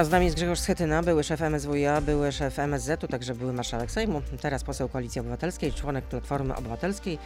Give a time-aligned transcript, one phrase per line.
[0.00, 3.90] A z nami jest Grzegorz Schetyna, były szef MSWiA, były szef MSZ-u, także były marszałek
[3.90, 7.18] Sejmu, teraz poseł Koalicji Obywatelskiej, członek Platformy Obywatelskiej,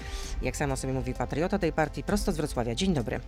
[0.42, 2.74] jak samo sobie mówi, patriota tej partii, prosto z Wrocławia.
[2.74, 3.20] Dzień dobry.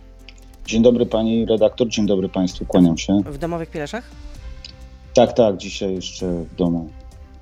[0.65, 3.21] Dzień dobry pani redaktor, dzień dobry państwu, kłaniam się.
[3.25, 4.03] W domowych Pieleszach?
[5.13, 6.89] Tak, tak, dzisiaj jeszcze w domu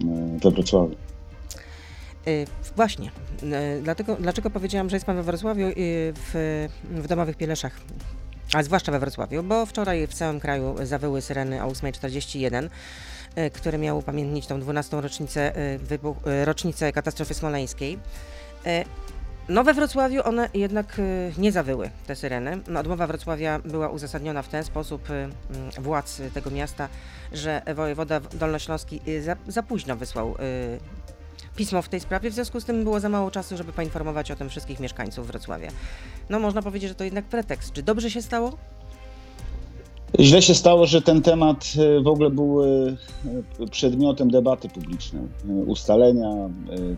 [0.01, 0.95] e, we Wrocławiu.
[2.25, 2.45] Yy,
[2.75, 3.11] właśnie.
[3.43, 5.73] Yy, dlatego, dlaczego powiedziałam, że jest pan we Wrocławiu yy,
[6.15, 7.81] w, w domowych Pieleszach?
[8.55, 12.69] A zwłaszcza we Wrocławiu, bo wczoraj w całym kraju zawyły syreny o 8.41,
[13.35, 15.01] e, które miały upamiętnić tą 12.
[15.01, 17.99] rocznicę, e, wybuch, e, rocznicę katastrofy smoleńskiej.
[19.49, 21.01] No we Wrocławiu one jednak
[21.37, 22.59] nie zawyły, te syreny.
[22.67, 25.07] No, odmowa Wrocławia była uzasadniona w ten sposób
[25.77, 26.89] władz tego miasta,
[27.33, 30.35] że wojewoda dolnośląski za, za późno wysłał
[31.55, 34.35] pismo w tej sprawie, w związku z tym było za mało czasu, żeby poinformować o
[34.35, 35.69] tym wszystkich mieszkańców Wrocławia.
[36.29, 37.73] No można powiedzieć, że to jednak pretekst.
[37.73, 38.57] Czy dobrze się stało?
[40.19, 45.23] Źle się stało, że ten temat e, w ogóle był e, przedmiotem debaty publicznej.
[45.49, 46.49] E, ustalenia,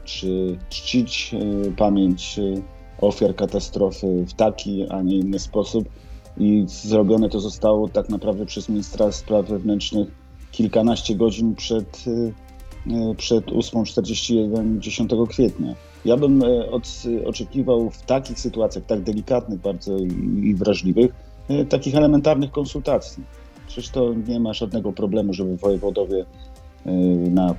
[0.04, 1.36] czy czcić
[1.78, 2.40] pamięć
[3.02, 5.90] ofiar katastrofy w taki, a nie inny sposób.
[6.38, 10.08] I zrobione to zostało tak naprawdę przez ministra spraw wewnętrznych
[10.52, 12.06] kilkanaście godzin przed
[13.18, 15.76] przed 8.41 10 kwietnia.
[16.06, 21.12] Ja bym e, od, oczekiwał w takich sytuacjach, tak delikatnych bardzo i, i wrażliwych,
[21.50, 23.24] e, takich elementarnych konsultacji.
[23.68, 26.26] Przecież to nie ma żadnego problemu, żeby wojewodowie
[27.30, 27.56] na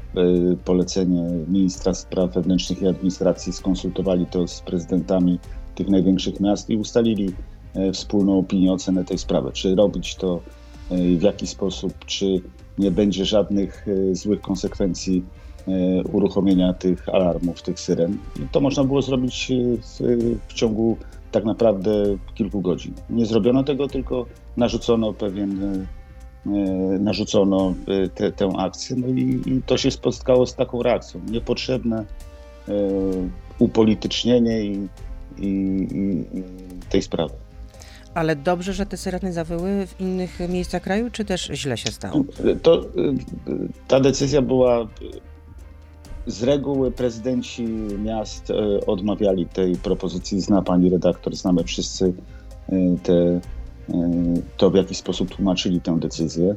[0.64, 5.38] polecenie ministra spraw wewnętrznych i administracji skonsultowali to z prezydentami
[5.74, 7.34] tych największych miast i ustalili
[7.92, 9.52] wspólną opinię, ocenę tej sprawy.
[9.52, 10.40] Czy robić to
[10.90, 12.40] w jaki sposób, czy
[12.78, 15.24] nie będzie żadnych e, złych konsekwencji
[15.68, 18.18] e, uruchomienia tych alarmów, tych syren.
[18.36, 20.96] I to można było zrobić e, w, w ciągu
[21.32, 21.90] tak naprawdę
[22.34, 22.94] kilku godzin.
[23.10, 24.26] Nie zrobiono tego, tylko
[24.56, 25.86] narzucono pewien
[27.00, 27.74] narzucono
[28.14, 28.96] te, tę akcję.
[28.96, 31.20] No i, i, to się spotkało z taką reakcją.
[31.30, 32.04] Niepotrzebne
[33.58, 34.88] upolitycznienie i,
[35.38, 35.48] i,
[35.92, 36.24] i
[36.90, 37.34] tej sprawy.
[38.18, 42.24] Ale dobrze, że te syreny zawyły w innych miejscach kraju, czy też źle się stało?
[42.62, 42.84] To,
[43.88, 44.88] ta decyzja była
[46.26, 47.64] z reguły prezydenci
[48.04, 50.40] miast e, odmawiali tej propozycji.
[50.40, 52.12] Zna pani redaktor, znamy wszyscy
[53.02, 53.40] te,
[54.56, 56.54] to, w jaki sposób tłumaczyli tę decyzję.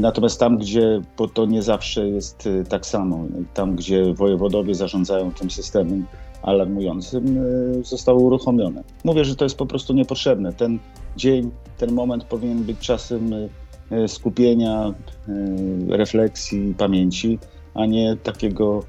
[0.00, 5.50] Natomiast tam, gdzie, bo to nie zawsze jest tak samo, tam, gdzie wojewodowie zarządzają tym
[5.50, 6.06] systemem,
[6.44, 8.82] alarmującym y, zostało uruchomione.
[9.04, 10.52] Mówię, że to jest po prostu niepotrzebne.
[10.52, 10.78] Ten
[11.16, 13.48] dzień, ten moment powinien być czasem y,
[13.92, 14.94] y, skupienia,
[15.88, 17.38] refleksji, pamięci,
[17.74, 18.84] a nie takiego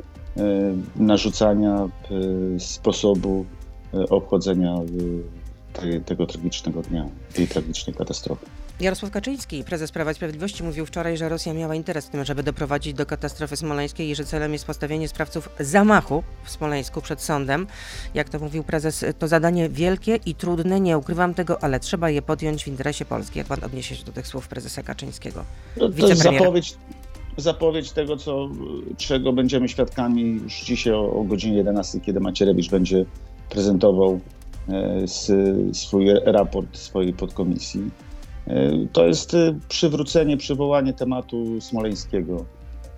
[0.96, 1.90] narzucania
[2.58, 3.46] sposobu
[4.10, 4.76] obchodzenia
[6.06, 8.46] tego tragicznego dnia, tej tragicznej katastrofy.
[8.80, 12.44] Jarosław Kaczyński, prezes Prawa i Sprawiedliwości, mówił wczoraj, że Rosja miała interes w tym, żeby
[12.44, 17.68] doprowadzić do katastrofy smoleńskiej i że celem jest postawienie sprawców zamachu w Smoleńsku przed sądem.
[18.14, 22.22] Jak to mówił prezes, to zadanie wielkie i trudne, nie ukrywam tego, ale trzeba je
[22.22, 23.40] podjąć w interesie Polski.
[23.40, 25.44] Jak pan odniesie się do tych słów prezesa Kaczyńskiego?
[25.78, 26.78] No, to jest zapowiedź,
[27.38, 28.50] zapowiedź tego, co,
[28.98, 33.06] czego będziemy świadkami już dzisiaj o, o godzinie 11, kiedy Macierewicz będzie
[33.50, 34.20] prezentował
[34.70, 37.92] e, swój raport swojej podkomisji
[38.92, 42.46] to jest e, przywrócenie, przywołanie tematu smoleńskiego,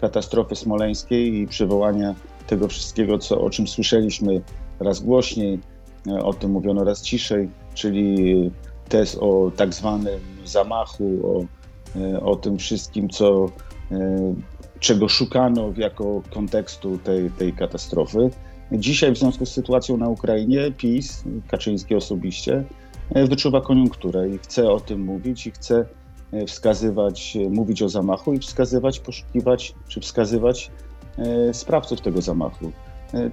[0.02, 2.16] katastrofy smoleńskiej i przywołania
[2.48, 4.42] tego wszystkiego, co, o czym słyszeliśmy
[4.80, 5.60] raz głośniej,
[6.08, 8.52] e, o tym mówiono raz ciszej, czyli
[8.90, 11.46] test o tak zwanym zamachu, o,
[12.32, 13.50] o tym wszystkim, co,
[14.80, 18.30] czego szukano jako kontekstu tej, tej katastrofy.
[18.72, 22.64] Dzisiaj w związku z sytuacją na Ukrainie PiS, Kaczyński osobiście,
[23.16, 25.86] wyczuwa koniunkturę i chce o tym mówić i chce
[26.32, 30.72] e, wskazywać, e, mówić o zamachu i wskazywać, poszukiwać czy wskazywać
[31.54, 32.72] sprawców tego zamachu.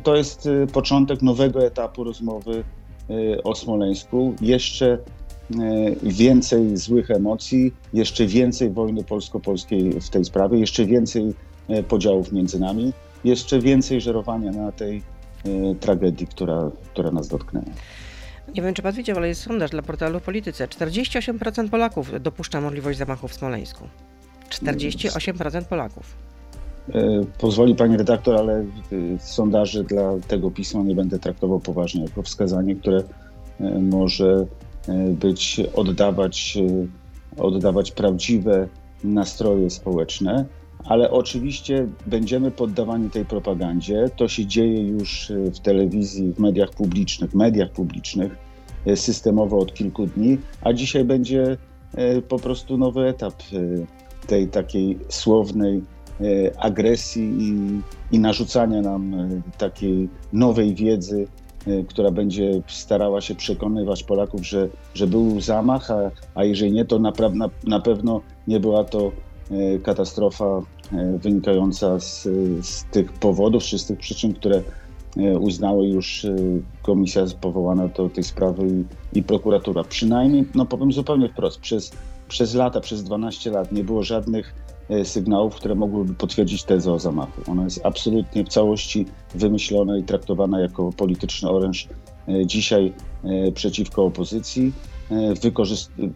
[0.03, 2.65] To jest początek nowego etapu rozmowy
[3.45, 4.35] o Smoleńsku.
[4.41, 4.99] Jeszcze
[6.03, 11.35] więcej złych emocji, jeszcze więcej wojny polsko-polskiej w tej sprawie, jeszcze więcej
[11.89, 12.93] podziałów między nami,
[13.25, 15.03] jeszcze więcej żerowania na tej
[15.81, 17.67] tragedii, która, która nas dotknęła.
[18.55, 20.67] Nie wiem, czy pan widział, ale jest sondaż dla portalu Polityce.
[20.67, 23.89] 48% Polaków dopuszcza możliwość zamachu w Smoleńsku.
[24.51, 26.17] 48% Polaków.
[26.95, 28.65] E, pozwoli pani redaktor, ale
[29.19, 33.03] sondaży dla tego pisma nie będę traktował poważnie jako wskazanie, które
[33.61, 34.47] e, może
[34.89, 36.59] e, być, oddawać,
[37.37, 38.69] oddawać prawdziwe
[39.05, 40.45] nastroje społeczne,
[40.85, 44.11] ale oczywiście będziemy poddawani tej propagandzie.
[44.17, 48.44] To się dzieje już w telewizji, w mediach publicznych, mediach publicznych e,
[48.95, 51.57] systemowo od kilku dni, a dzisiaj będzie
[51.95, 53.35] e, po prostu nowy etap
[54.27, 55.83] tej takiej słownej
[56.59, 57.81] agresji i,
[58.17, 59.15] i narzucania nam
[59.59, 61.27] takiej nowej wiedzy,
[61.89, 66.99] która będzie starała się przekonywać Polaków, że, że był zamach, a, a jeżeli nie, to
[66.99, 69.13] na, na, na pewno nie była to
[69.83, 70.63] katastrofa
[71.19, 72.23] wynikająca z,
[72.63, 74.84] z tych powodów czy z tych przyczyn, które E,
[75.41, 76.37] uznały już e,
[76.83, 79.85] komisja powołana do tej sprawy i, i prokuratura.
[79.85, 81.93] Przynajmniej, no powiem zupełnie wprost, przez,
[82.29, 84.55] przez lata, przez 12 lat nie było żadnych
[84.91, 87.43] e, sygnałów, które mogłyby potwierdzić tezę o zamachu.
[87.51, 91.89] Ona jest absolutnie w całości wymyślona i traktowana jako polityczny oręż
[92.47, 92.93] dzisiaj
[93.55, 94.73] przeciwko opozycji,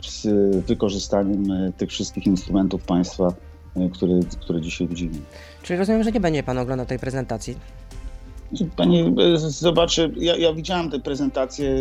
[0.02, 0.26] z
[0.66, 3.32] wykorzystaniem tych wszystkich instrumentów państwa,
[3.92, 5.18] które, które dzisiaj widzimy.
[5.62, 7.56] Czyli rozumiem, że nie będzie pan oglądał tej prezentacji?
[8.76, 11.78] Pani e, zobaczy, ja, ja widziałam tę prezentację e,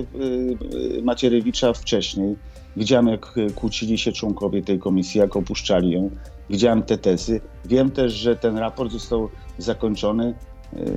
[0.97, 2.35] e, Macierewicza wcześniej.
[2.77, 6.09] Widziałem, jak kłócili się członkowie tej komisji, jak opuszczali ją.
[6.49, 7.41] Widziałem te tezy.
[7.65, 10.33] Wiem też, że ten raport został zakończony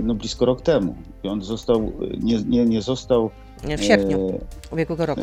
[0.03, 0.97] no, blisko rok temu.
[1.23, 3.31] I on został, nie, nie, nie został...
[3.65, 4.41] Nie, w sierpniu
[4.71, 5.23] ubiegłego roku.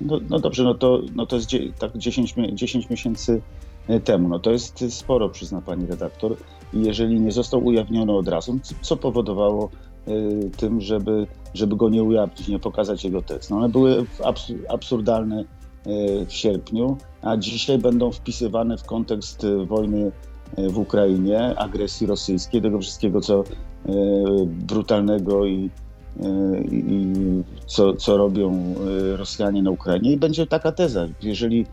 [0.00, 3.42] No, no dobrze, no to, no to jest tak 10, 10 miesięcy
[4.04, 4.28] temu.
[4.28, 6.36] No to jest sporo, przyzna pani redaktor
[6.74, 9.70] i jeżeli nie został ujawniony od razu, co powodowało
[10.08, 13.50] y, tym, żeby, żeby go nie ujawnić, nie pokazać jego tekst.
[13.50, 14.06] No one były
[14.68, 20.12] absurdalne y, w sierpniu, a dzisiaj będą wpisywane w kontekst wojny
[20.68, 23.44] w Ukrainie, agresji rosyjskiej, tego wszystkiego, co
[24.46, 25.70] brutalnego i,
[26.72, 27.12] i
[27.66, 28.74] co, co robią
[29.16, 30.12] Rosjanie na Ukrainie.
[30.12, 31.66] I będzie taka teza, jeżeli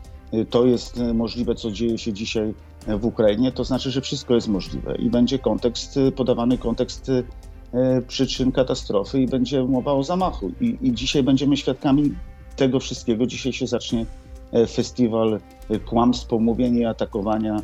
[0.50, 2.54] to jest możliwe, co dzieje się dzisiaj
[2.86, 8.52] w Ukrainie, to znaczy, że wszystko jest możliwe i będzie kontekst, podawany kontekst e, przyczyn
[8.52, 10.52] katastrofy i będzie mowa o zamachu.
[10.60, 12.14] I, I, dzisiaj będziemy świadkami
[12.56, 13.26] tego wszystkiego.
[13.26, 14.06] Dzisiaj się zacznie
[14.52, 15.40] e, festiwal
[15.70, 17.62] e, kłamstw, pomówień i atakowania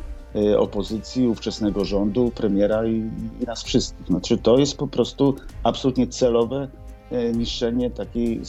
[0.57, 3.09] opozycji, ówczesnego rządu, premiera i,
[3.41, 4.07] i nas wszystkich.
[4.07, 6.67] Znaczy, to jest po prostu absolutnie celowe
[7.33, 8.41] niszczenie takiej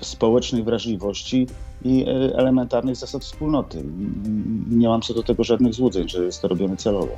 [0.00, 1.46] społecznej wrażliwości
[1.84, 3.84] i e, elementarnych zasad wspólnoty.
[4.70, 7.16] Nie mam co do tego żadnych złudzeń, że jest to robione celowo.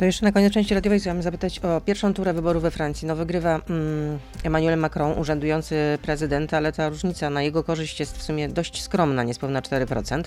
[0.00, 3.08] To jeszcze na koniec części radiowej chciałam zapytać o pierwszą turę wyborów we Francji.
[3.08, 8.22] No wygrywa mm, Emmanuel Macron, urzędujący prezydent, ale ta różnica na jego korzyść jest w
[8.22, 10.22] sumie dość skromna, niespełna 4%.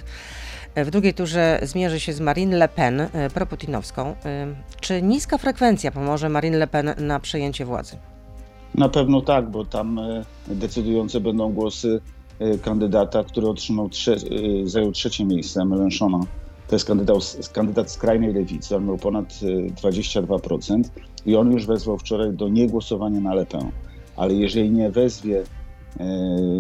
[0.76, 4.16] W drugiej turze zmierzy się z Marine Le Pen, e, proputinowską.
[4.26, 4.48] E,
[4.82, 7.98] czy niska frekwencja pomoże Marine Le Pen na przejęcie władzy?
[8.76, 10.00] Na pewno tak, bo tam
[10.48, 12.02] decydujące będą głosy
[12.42, 16.20] Y, kandydata, który otrzymał trze y, zajął trzecie miejsce, Mélenchona.
[16.68, 19.34] To jest kandydat, kandydat skrajnej lewicy, on miał ponad
[19.82, 20.90] 22% y,
[21.26, 23.60] i on już wezwał wczoraj do niegłosowania na Lepę.
[24.16, 25.44] Ale jeżeli nie wezwie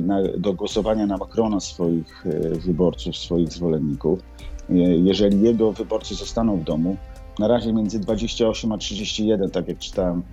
[0.02, 2.26] na, do głosowania na Macrona swoich
[2.66, 4.20] wyborców, swoich zwolenników,
[5.04, 6.98] jeżeli jego wyborcy zostaną w domu,
[7.40, 10.24] na razie między 28 a 31, tak jak czytałem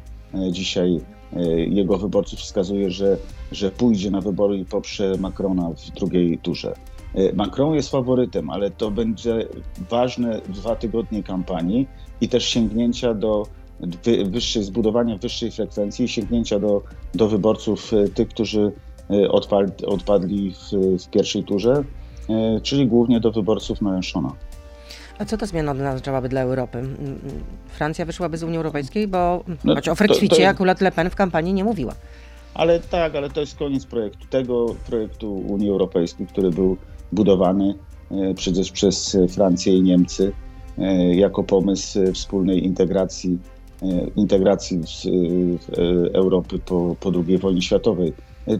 [0.50, 1.19] dzisiaj E,
[1.68, 3.16] jego wyborców wskazuje, że,
[3.52, 6.74] że pójdzie na wybory i poprze Macrona w drugiej turze.
[7.14, 9.46] E, Macron jest faworytem, ale to będzie
[9.90, 11.88] ważne dwa tygodnie kampanii
[12.20, 13.46] i też sięgnięcia do
[14.24, 16.82] wyższej, zbudowania wyższej frekwencji, sięgnięcia do,
[17.14, 18.72] do wyborców e, tych, którzy
[19.86, 20.72] odpadli, w,
[21.04, 21.84] w pierwszej turze,
[22.62, 24.30] czyli głównie do wyborców Mélenchona.
[25.20, 26.82] A co ta zmiana oznaczałaby dla Europy?
[27.66, 31.52] Francja wyszłaby z Unii Europejskiej, bo no, choć o Frexicie akurat Le Pen w kampanii
[31.52, 31.94] nie mówiła.
[32.54, 34.26] Ale tak, ale to jest koniec projektu.
[34.30, 36.76] Tego projektu Unii Europejskiej, który był
[37.12, 37.74] budowany
[38.10, 40.32] e, przecież przez Francję i Niemcy
[40.78, 43.38] e, jako pomysł wspólnej integracji,
[43.82, 44.80] e, integracji
[46.12, 48.12] Europy po, po II wojnie światowej.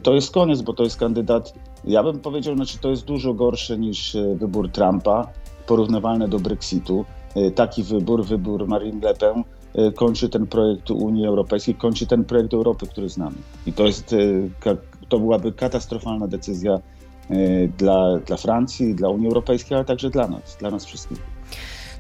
[0.03, 3.79] To jest koniec, bo to jest kandydat, ja bym powiedział, znaczy to jest dużo gorsze
[3.79, 5.33] niż wybór Trumpa,
[5.71, 7.05] porównywalne do Brexitu.
[7.35, 12.25] E, taki wybór, wybór Marine Le Pen, e, kończy ten projekt Unii Europejskiej, kończy ten
[12.25, 13.37] projekt Europy, który znamy.
[13.67, 14.77] I to, jest, e,
[15.09, 16.79] to byłaby katastrofalna decyzja
[17.79, 21.19] dla, dla Francji, dla Unii Europejskiej, ale także dla nas, dla nas wszystkich.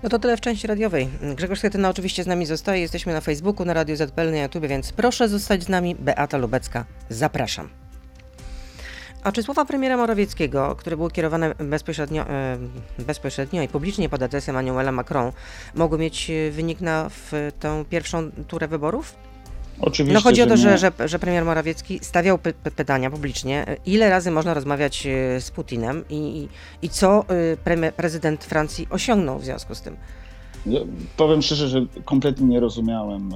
[0.02, 1.08] No to tyle w części radiowej.
[1.36, 2.80] Grzegorz Schetyna oczywiście z nami zostaje.
[2.80, 5.94] Jesteśmy na Facebooku, na Radio ZPL, na YouTube, więc proszę zostać z nami.
[5.94, 7.68] Beata Lubecka, zapraszam.
[9.24, 12.58] A czy słowa premiera Morawieckiego, które były kierowane bezpośrednio, e,
[12.98, 15.32] bezpośrednio i publicznie pod adresem Emmanuela Macron,
[15.74, 19.14] mogły mieć e, wynik na w tę pierwszą turę wyborów?
[19.80, 20.14] Oczywiście.
[20.14, 24.10] No chodzi o to, że, że, że, premier Morawiecki stawiał py pytania publicznie, e, ile
[24.10, 25.06] razy można rozmawiać
[25.40, 26.48] z Putinem i,
[26.82, 27.24] i co
[27.64, 29.96] pre prezydent Francji osiągnął w związku z tym.
[30.66, 30.80] Ja
[31.16, 33.30] powiem szczerze, że kompletnie nie rozumiałem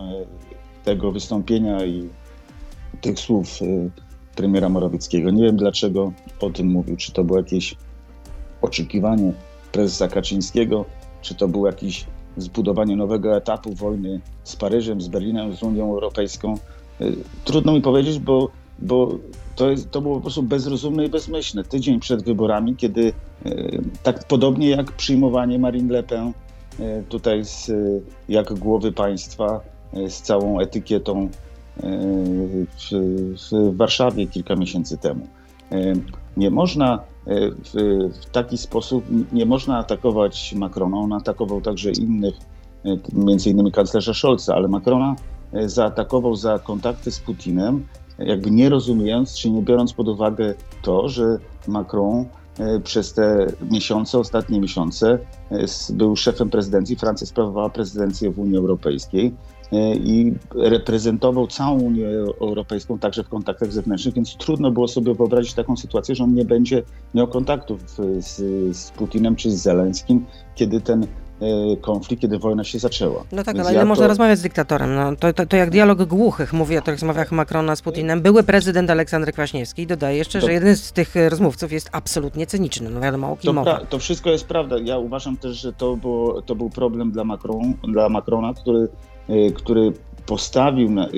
[0.84, 2.08] tego wystąpienia i
[3.00, 3.48] tych słów
[4.34, 5.30] premiera Morawieckiego.
[5.30, 7.76] Nie wiem dlaczego o tym mówił, czy to było jakieś
[8.62, 9.32] oczekiwanie
[9.72, 10.84] prezesa Kaczyńskiego,
[11.22, 16.54] czy to był jakiś zbudowanie nowego etapu wojny z Paryżem, z Berlinem, z Unią Europejską.
[17.44, 18.48] Trudno mi powiedzieć, bo,
[18.78, 19.18] bo
[19.56, 21.64] to, jest, to było po prostu bezrozumne i bezmyślne.
[21.64, 23.12] Tydzień przed wyborami, kiedy
[24.02, 26.32] tak podobnie jak przyjmowanie Marine Le Pen
[27.08, 27.70] tutaj z,
[28.28, 29.60] jak głowy państwa
[30.08, 31.28] z całą etykietą
[31.76, 35.26] w, Warszawie kilka miesięcy temu.
[36.36, 40.96] Nie można w, w, taki sposób, nie można atakować Macrona.
[40.96, 42.34] On atakował także innych,
[43.12, 45.16] między innymi kanclerza Scholza, ale Macrona
[45.66, 47.86] zaatakował za kontakty z Putinem,
[48.18, 51.38] jakby nie rozumiejąc, czy nie biorąc pod uwagę to, że
[51.68, 52.24] Macron
[52.84, 55.18] przez te miesiące, ostatnie miesiące,
[55.90, 56.96] był szefem prezydencji.
[56.96, 59.34] Francja sprawowała prezydencję w Unii Europejskiej.
[59.72, 62.06] E, i reprezentował całą Unię
[62.40, 66.44] Europejską także w kontaktach zewnętrznych, więc trudno było sobie wyobrazić taką sytuację, że on nie
[66.44, 66.82] będzie
[67.14, 67.80] miał kontaktów
[68.18, 68.36] z,
[68.76, 71.06] z Putinem czy z Zeleńskim, kiedy ten e,
[71.80, 73.24] konflikt, kiedy wojna się zaczęła.
[73.32, 74.08] No tak, Więc ale ja można to...
[74.08, 74.94] rozmawiać z dyktatorem?
[74.94, 78.22] No, to, to, to, jak dialog głuchych, mówię o tych rozmowach Macrona z Putinem.
[78.22, 80.46] Były prezydent Aleksander Kwaśniewski dodaje jeszcze, to...
[80.46, 82.90] że jeden z tych rozmówców jest absolutnie cyniczny.
[82.90, 83.80] No wiadomo o kim to, mowa.
[83.80, 84.76] to wszystko jest prawda.
[84.84, 88.88] Ja uważam też, że to, było, to był problem dla, Macron, dla Macrona, który
[89.54, 89.92] który
[90.26, 91.08] postawił, na,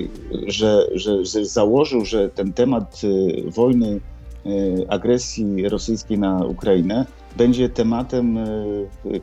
[0.46, 4.00] że, że, że założył, że ten temat y, wojny,
[4.46, 8.38] y, agresji rosyjskiej na Ukrainę będzie tematem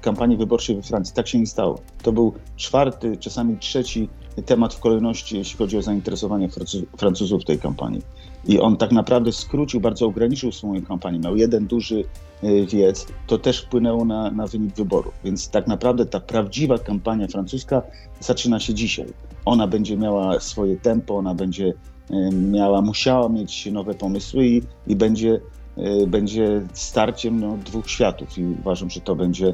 [0.02, 1.16] kampanii wyborczej we Francji.
[1.16, 1.80] Tak się nie stało.
[2.04, 4.10] To był czwarty, czasami trzeci
[4.46, 6.50] temat w kolejności, jeśli chodzi o zainteresowanie
[6.98, 8.02] Francuzów tej kampanii.
[8.48, 11.20] I on tak naprawdę skrócił, bardzo ograniczył swoją kampanię.
[11.20, 12.04] Miał jeden duży
[12.44, 15.14] e, wiec, to też wpłynęło na, na wynik wyborów.
[15.24, 17.82] Więc tak naprawdę ta prawdziwa kampania francuska
[18.20, 19.08] zaczyna się dzisiaj.
[19.46, 21.74] Ona będzie miała swoje tempo, ona będzie
[22.10, 25.40] e, miała, musiała mieć nowe pomysły i, i będzie,
[25.78, 28.38] e, będzie starciem no, dwóch światów.
[28.38, 29.54] I uważam, że to będzie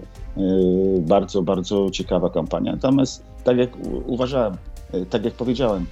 [1.01, 2.72] bardzo, bardzo ciekawa kampania.
[2.72, 3.69] Natomiast tak jak
[4.05, 4.58] uważałem,
[5.10, 5.86] tak jak powiedziałem,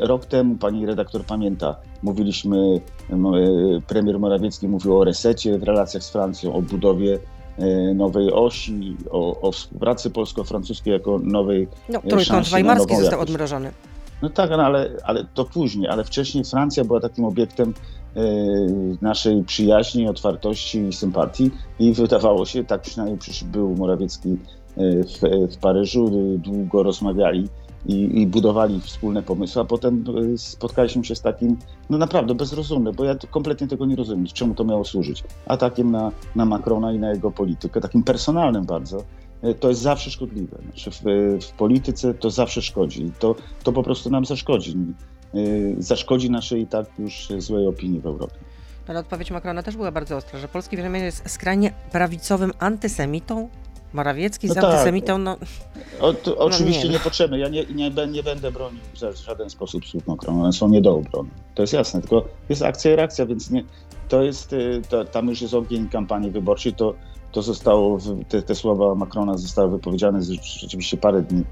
[0.00, 2.80] rok temu, pani redaktor pamięta, Mówiliśmy,
[3.86, 7.18] premier Morawiecki mówił o resecie w relacjach z Francją, o budowie
[7.58, 13.72] e, nowej osi, o, o współpracy polsko-francuskiej jako nowej No, trójkąt weimarski został odmrożony.
[14.22, 17.74] No tak, no, ale, ale to później, ale wcześniej Francja była takim obiektem
[18.16, 18.20] e,
[19.00, 24.36] naszej przyjaźni, otwartości i sympatii i wydawało się, tak przynajmniej był Morawiecki e,
[25.04, 25.20] w,
[25.54, 27.48] w Paryżu, długo rozmawiali
[27.86, 31.56] i, i, budowali wspólne pomysły, a potem y, spotkaliśmy się z takim,
[31.90, 35.24] no naprawdę bezrozumnym, bo ja kompletnie tego nie rozumiem, czemu to miało służyć.
[35.46, 39.04] Atakiem na, na Macrona i na jego politykę, takim personalnym bardzo,
[39.44, 40.58] y, to jest zawsze szkodliwe.
[40.62, 41.02] Znaczy w,
[41.44, 43.12] w polityce to zawsze szkodzi.
[43.18, 44.76] To, to po prostu nam zaszkodzi.
[45.34, 48.36] Y, zaszkodzi naszej i tak już złej opinii w Europie.
[48.88, 53.48] Ale odpowiedź Macrona też była bardzo ostra, że polski premier jest skrajnie prawicowym antysemitą,
[53.92, 54.64] Morawiecki no z tak.
[54.64, 55.36] antysemitą, no...
[56.00, 56.90] O, to, no oczywiście nie.
[56.90, 57.38] niepotrzebne.
[57.38, 60.42] Ja nie, nie, nie będę bronił w żaden sposób słów Macrona.
[60.42, 61.30] One są nie do obrony.
[61.54, 62.00] To jest jasne.
[62.00, 63.64] Tylko jest akcja i reakcja, więc nie,
[64.08, 66.72] to jest, y, to, tam już jest ogień kampanii wyborczej.
[66.72, 66.94] To,
[67.32, 70.20] to zostało, te, te słowa Macrona zostały wypowiedziane
[70.60, 71.44] rzeczywiście parę dni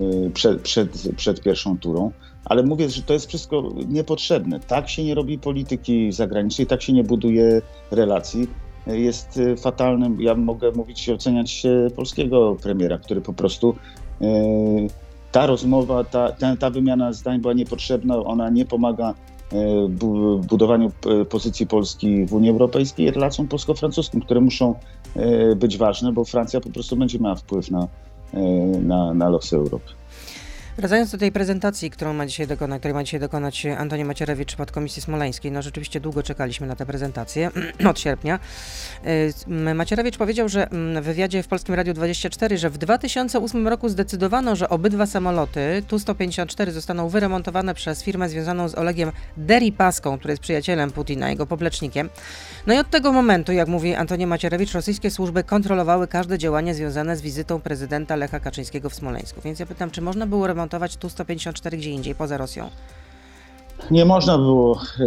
[0.00, 2.12] y, przed, przed, przed pierwszą turą.
[2.44, 4.60] Ale mówię, że to jest wszystko niepotrzebne.
[4.60, 8.48] Tak się nie robi polityki zagranicznej, tak się nie buduje relacji
[8.86, 10.20] jest y, fatalnym.
[10.20, 11.62] Ja mogę mówić i oceniać
[11.96, 13.74] polskiego premiera, który po prostu
[14.22, 14.26] y,
[15.32, 19.14] ta rozmowa, ta, ta, ta wymiana zdań była niepotrzebna, ona nie pomaga
[20.40, 20.90] budowaniu
[21.30, 24.74] pozycji Polski w Unii Europejskiej i relacjom polsko-francuskim, które muszą
[25.56, 27.88] być ważne, bo Francja po prostu będzie miała wpływ na,
[28.82, 29.92] na, na losy Europy.
[30.80, 34.72] Wracając do tej prezentacji, którą ma dzisiaj dokonać, której ma dzisiaj dokonać Antoni Macierewicz pod
[34.72, 37.50] Komisji Smoleńskiej, no rzeczywiście długo czekaliśmy na tę prezentację,
[37.90, 38.38] od sierpnia.
[39.46, 43.88] Y, Macierewicz powiedział, że mm, w wywiadzie w Polskim Radiu 24, że w 2008 roku
[43.88, 50.42] zdecydowano, że obydwa samoloty Tu-154 zostaną wyremontowane przez firmę związaną z Olegiem Deripaską, który jest
[50.42, 52.10] przyjacielem Putina, jego poplecznikiem.
[52.66, 57.16] No i od tego momentu, jak mówi Antoni Macierewicz, rosyjskie służby kontrolowały każde działanie związane
[57.16, 59.40] z wizytą prezydenta Lecha Kaczyńskiego w Smoleńsku.
[59.44, 62.70] Więc ja pytam, czy można było remontować remontować Tu-154 gdzie indziej, poza Rosją?
[63.90, 65.04] Nie można było, e,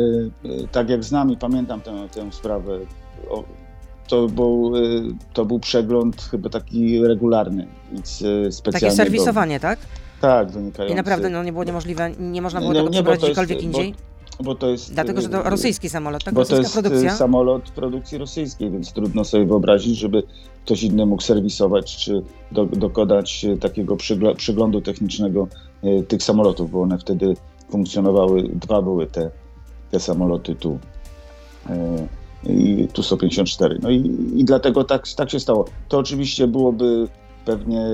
[0.49, 2.79] e, tak jak znam i pamiętam tę, tę sprawę,
[4.07, 4.79] to był, e,
[5.33, 7.67] to był przegląd chyba taki regularny,
[8.51, 8.71] specjalny.
[8.71, 9.79] Takie serwisowanie, tak?
[10.21, 10.93] Tak, wynikające.
[10.93, 13.91] I naprawdę no, nie było niemożliwe, nie można było nie, tego nie, przeprowadzić gdziekolwiek indziej?
[13.91, 16.33] Bo, bo to jest, Dlatego, że to rosyjski samolot, tak?
[16.33, 17.15] Bo to jest produkcja?
[17.15, 20.23] samolot produkcji rosyjskiej, więc trudno sobie wyobrazić, żeby
[20.65, 22.21] ktoś inny mógł serwisować czy
[22.51, 23.97] do, dokonać takiego
[24.37, 25.47] przyglądu technicznego
[26.07, 27.33] tych samolotów, bo one wtedy
[27.69, 29.31] funkcjonowały, dwa były te,
[29.91, 30.79] te samoloty tu.
[32.43, 33.77] I Tu-154.
[33.81, 35.65] No i, i dlatego tak, tak się stało.
[35.87, 37.07] To oczywiście byłoby
[37.45, 37.85] pewnie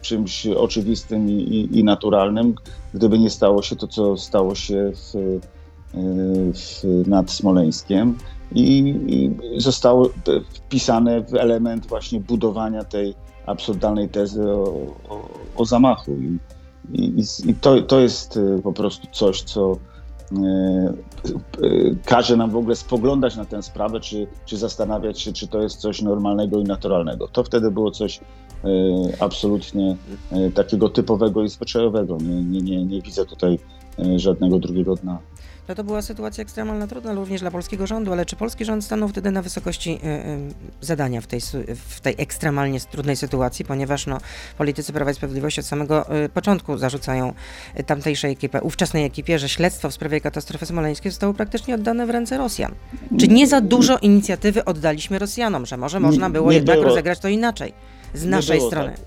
[0.00, 2.54] czymś oczywistym i, i, i, naturalnym,
[2.94, 5.38] gdyby nie stało się to, co stało się w,
[5.94, 8.14] w, nad Smoleńskiem
[8.52, 10.10] i, i zostało
[10.54, 13.14] wpisane w element właśnie budowania tej
[13.46, 14.64] absurdalnej tezy o,
[15.08, 16.12] o, o zamachu.
[16.12, 16.38] I,
[16.92, 19.78] i, i to, to jest po prostu coś, co
[22.04, 25.76] każe nam w ogóle spoglądać na tę sprawę, czy, czy zastanawiać się, czy to jest
[25.76, 27.28] coś normalnego i naturalnego.
[27.28, 28.22] To wtedy było coś e,
[29.20, 29.96] absolutnie
[30.32, 32.16] e, takiego typowego i zwyczajowego.
[32.16, 33.58] Nie, nie, nie, nie widzę tutaj
[33.98, 35.18] e, żadnego drugiego dna
[35.68, 39.08] no to była sytuacja ekstremalna, trudna również dla polskiego rządu, ale czy polski rząd stanął
[39.08, 40.38] wtedy na wysokości y, y,
[40.80, 41.40] zadania w tej,
[41.88, 44.18] w tej ekstremalnie trudnej sytuacji, ponieważ no,
[44.58, 47.32] politycy Prawa i Sprawiedliwości od samego y, początku zarzucają
[47.86, 52.38] tamtejszej ekipie, ówczesnej ekipie, że śledztwo w sprawie katastrofy smoleńskiej zostało praktycznie oddane w ręce
[52.38, 52.74] Rosjan.
[53.20, 56.88] Czy nie za dużo inicjatywy oddaliśmy Rosjanom, że może można było nie, nie jednak było.
[56.88, 57.72] rozegrać to inaczej
[58.14, 58.90] z nie naszej strony?
[58.90, 59.00] Tak.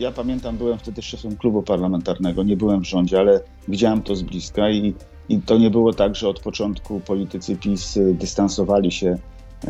[0.00, 4.22] Ja pamiętam, byłem wtedy szefem klubu parlamentarnego, nie byłem w rządzie, ale widziałem to z
[4.22, 4.94] bliska i
[5.28, 9.18] i to nie było tak, że od początku politycy PiS y, dystansowali się,
[9.64, 9.68] y,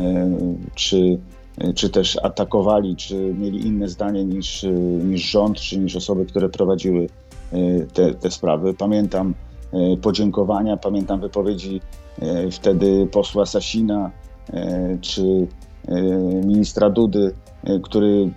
[0.75, 1.19] czy,
[1.63, 4.65] y, czy też atakowali, czy mieli inne zdanie niż,
[5.03, 7.09] niż rząd, czy niż osoby, które prowadziły
[7.93, 8.73] te, te sprawy.
[8.73, 9.33] Pamiętam
[10.01, 11.81] podziękowania, pamiętam wypowiedzi
[12.51, 14.11] wtedy posła Sasina,
[15.01, 15.47] czy
[16.45, 17.33] ministra Dudy,
[17.83, 18.31] który,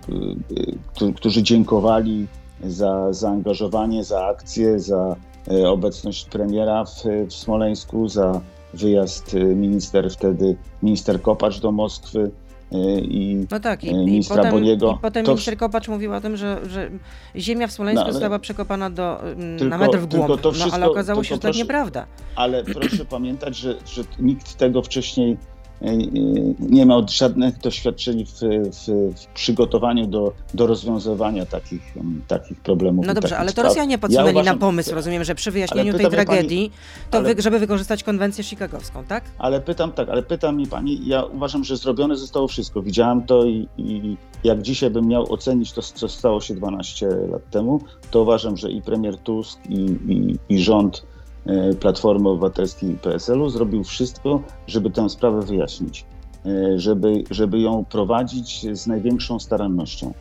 [1.15, 2.27] którzy dziękowali
[2.63, 5.15] za zaangażowanie, za akcję, za
[5.67, 8.41] obecność premiera w, w Smoleńsku, za
[8.73, 12.31] wyjazd e, minister wtedy, minister Kopacz do Moskwy
[12.71, 14.91] e, i no tak, i, ministra i potem, Boniego.
[14.91, 15.31] I potem to...
[15.31, 16.89] minister Kopacz mówił o tym, że, że
[17.35, 20.73] ziemia w Smoleńsku no, została przekopana do, mm, tylko, na metr w głąb, wszystko, no,
[20.73, 22.05] ale okazało się, że to nieprawda.
[22.35, 25.37] Ale proszę pamiętać, że, że nikt tego wcześniej
[26.59, 31.93] nie miał żadnych doświadczeń w, w, w, przygotowaniu do, do rozwiązywania takich,
[32.27, 33.05] takich problemów.
[33.07, 33.63] No dobrze, ale to.
[33.63, 37.35] Rosjanie podsunęli ja uważam, nam pomysł, rozumiem, że przy wyjaśnieniu tej tragedii, pani, to ale,
[37.35, 39.23] wy, żeby wykorzystać konwencję chicagowską, tak?
[39.37, 42.81] Ale pytam tak, ale pytam mi pani, ja uważam, że zrobione zostało wszystko.
[42.81, 47.49] Widziałem to i, i jak dzisiaj bym miał ocenić to, co stało się 12 lat
[47.51, 51.12] temu, to uważam, że i premier Tusk, i, i, i rząd E,
[51.79, 56.05] Platformy Obywatelskiej i PSL-u zrobił wszystko, żeby tę sprawę wyjaśnić,
[56.45, 60.13] e, żeby, żeby ją prowadzić z największą starannością.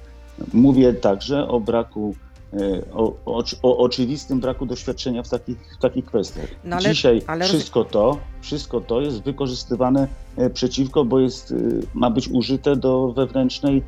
[0.53, 2.15] Mówię także o braku,
[2.53, 6.49] e, o, o, o oczywistym braku doświadczenia w takich, w takich kwestiach.
[6.65, 7.45] No ale, Dzisiaj ale...
[7.45, 10.09] wszystko, to, wszystko to jest wykorzystywane
[10.55, 11.55] przeciwko, bo jest,
[11.95, 13.83] ma być użyte do wewnętrznej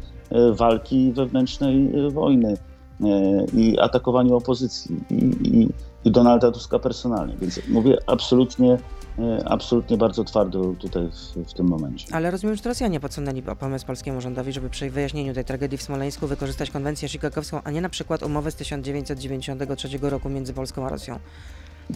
[0.52, 2.56] walki, wewnętrznej wojny
[3.54, 4.96] i atakowaniu opozycji.
[5.10, 5.68] I, i,
[6.04, 7.34] i Donalda Tuska personalnie.
[7.40, 8.78] Więc mówię absolutnie,
[9.18, 12.14] e, absolutnie bardzo twardo tutaj w, w, tym momencie.
[12.14, 15.82] Ale rozumiem, że to Rosjanie podsunęli pomysł polskiemu rządowi, żeby przy wyjaśnieniu tej tragedii w
[15.82, 20.88] Smoleńsku wykorzystać konwencję chicagowską, a nie na przykład umowę z 1993 roku między Polską a
[20.88, 21.18] Rosją.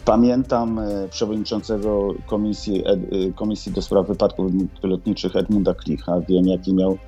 [0.04, 6.20] Pamiętam e, przewodniczącego komisji, e, komisji do spraw wypadków lotniczych Edmunda Klicha.
[6.28, 6.98] Wiem, jaki miał,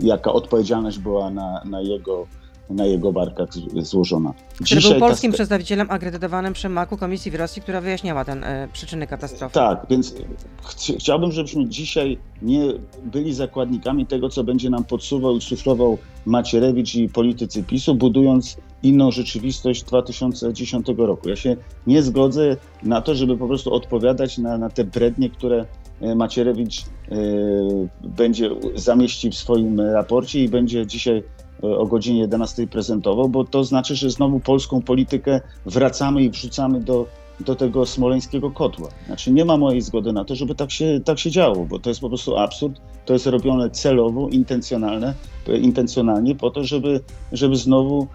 [0.00, 2.26] jaka odpowiedzialność była na, na jego
[2.70, 4.34] na jego barkach złożona.
[4.54, 5.34] Który Dzisiaj był polskim ta...
[5.34, 9.54] przedstawicielem akredytowanym przy MAK-u Komisji w Rosji, która wyjaśniała ten e, przyczyny katastrofy.
[9.54, 10.14] Tak, więc
[10.62, 12.72] ch chciałbym, żebyśmy dzisiaj nie
[13.04, 19.10] byli zakładnikami tego, co będzie nam podsuwał i suflował Macierewicz i politycy PiSu, budując inną
[19.10, 21.28] rzeczywistość 2010 roku.
[21.28, 21.56] Ja się
[21.86, 25.66] nie zgodzę na to, żeby po prostu odpowiadać na, na te brednie, które
[26.00, 31.22] e, Macierewicz y, będzie zamieści w swoim raporcie i będzie dzisiaj
[31.62, 37.06] o godzinie 11 prezentował, bo to znaczy, że znowu polską politykę wracamy i wrzucamy do,
[37.40, 38.88] do tego smoleńskiego kotła.
[39.06, 41.90] Znaczy nie ma mojej zgody na to, żeby tak się, tak się działo, bo to
[41.90, 45.14] jest po prostu absurd, to jest robione celowo, intencjonalne,
[45.60, 47.00] intencjonalnie po to, żeby,
[47.32, 48.06] żeby znowu e,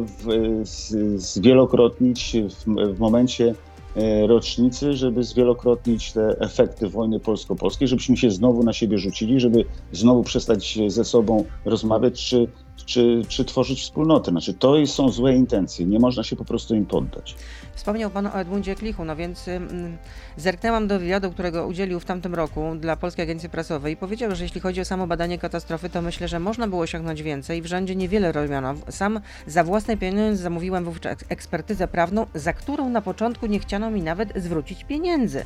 [0.00, 3.54] w, z, zwielokrotnić w, w momencie
[3.96, 9.64] e, rocznicy, żeby zwielokrotnić te efekty wojny polsko-polskiej, żebyśmy się znowu na siebie rzucili, żeby
[9.92, 12.48] znowu przestać ze sobą rozmawiać, czy
[12.84, 14.30] czy, czy tworzyć wspólnotę.
[14.30, 17.36] Znaczy, to są złe intencje, nie można się po prostu im poddać.
[17.74, 19.98] Wspomniał Pan o Edmundzie Klichu, no więc mm,
[20.36, 24.44] zerknęłam do wywiadu, którego udzielił w tamtym roku dla Polskiej Agencji Prasowej i powiedział, że
[24.44, 27.62] jeśli chodzi o samo badanie katastrofy, to myślę, że można było osiągnąć więcej.
[27.62, 28.74] W rządzie niewiele robiono.
[28.88, 34.02] Sam za własne pieniądze zamówiłem wówczas ekspertyzę prawną, za którą na początku nie chciano mi
[34.02, 35.44] nawet zwrócić pieniędzy.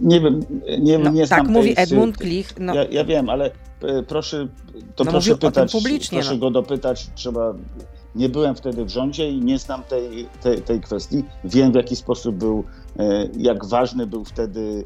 [0.00, 0.40] Nie wiem,
[0.80, 2.54] nie, no, nie znam Tak mówi Edmund Klich.
[2.60, 2.74] No.
[2.74, 3.50] Ja, ja wiem, ale
[3.82, 4.48] e, proszę,
[4.94, 6.40] to no proszę pytać, publicznie, proszę no.
[6.40, 7.54] go dopytać, trzeba...
[8.14, 11.24] Nie byłem wtedy w rządzie i nie znam tej, tej, tej kwestii.
[11.44, 12.64] Wiem w jaki sposób był,
[12.98, 14.84] e, jak ważny był wtedy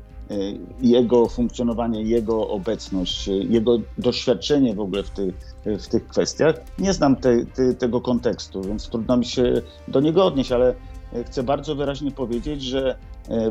[0.81, 5.33] jego funkcjonowanie, jego obecność, jego doświadczenie w ogóle w, ty,
[5.65, 6.55] w tych kwestiach.
[6.79, 10.75] Nie znam te, te, tego kontekstu, więc trudno mi się do niego odnieść, ale
[11.27, 12.97] chcę bardzo wyraźnie powiedzieć, że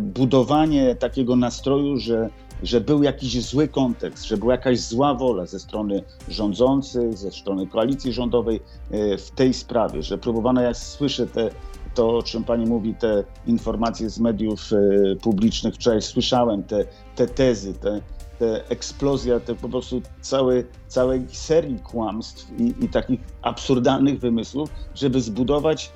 [0.01, 2.29] budowanie takiego nastroju, że
[2.63, 7.67] że był jakiś zły kontekst, że była jakaś zła wola ze strony rządzących, ze strony
[7.67, 8.59] koalicji rządowej
[8.91, 11.49] e, w tej sprawie, że próbowano, jak słyszę te,
[11.95, 17.27] to, o czym pani mówi, te informacje z mediów e, publicznych, wczoraj słyszałem te, te
[17.27, 18.01] tezy, te,
[18.39, 25.21] te eksplozja, te po prostu całe, całej serii kłamstw i, i takich absurdalnych wymysłów, żeby
[25.21, 25.91] zbudować e,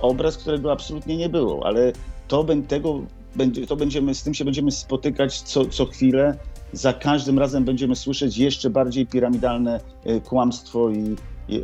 [0.00, 1.92] obraz, którego absolutnie nie było, ale
[2.28, 3.00] to tego
[3.68, 6.38] to będziemy, z tym się będziemy spotykać co, co chwilę.
[6.72, 11.16] Za każdym razem będziemy słyszeć jeszcze bardziej piramidalne e, kłamstwo i,
[11.48, 11.62] i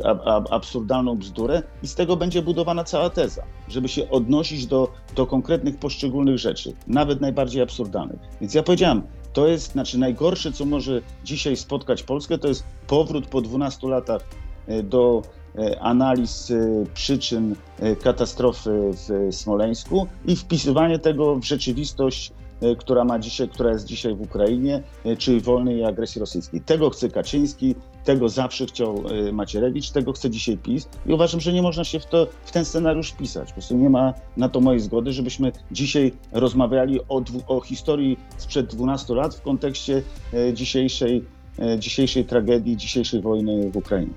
[0.49, 5.77] absurdalną bzdurę, i z tego będzie budowana cała teza, żeby się odnosić do, do konkretnych
[5.77, 8.19] poszczególnych rzeczy, nawet najbardziej absurdalnych.
[8.41, 9.01] Więc ja powiedziałem,
[9.33, 14.21] to jest znaczy najgorsze, co może dzisiaj spotkać Polskę, to jest powrót po 12 latach
[14.67, 15.21] e, do
[15.79, 22.31] analiz e, przyczyn e, katastrofy w Smoleńsku i wpisywanie tego w rzeczywistość,
[22.77, 24.83] która, ma dzisiaj, która jest dzisiaj w Ukrainie,
[25.17, 26.61] czyli wolnej agresji rosyjskiej.
[26.61, 31.61] Tego chce Kaczyński, tego zawsze chciał Macierewicz, tego chce dzisiaj PiS i uważam, że nie
[31.61, 33.47] można się w, to, w ten scenariusz pisać.
[33.47, 38.67] Po prostu nie ma na to mojej zgody, żebyśmy dzisiaj rozmawiali o, o historii sprzed
[38.67, 40.01] 12 lat w kontekście
[40.53, 41.25] dzisiejszej,
[41.79, 44.13] dzisiejszej tragedii, dzisiejszej wojny w Ukrainie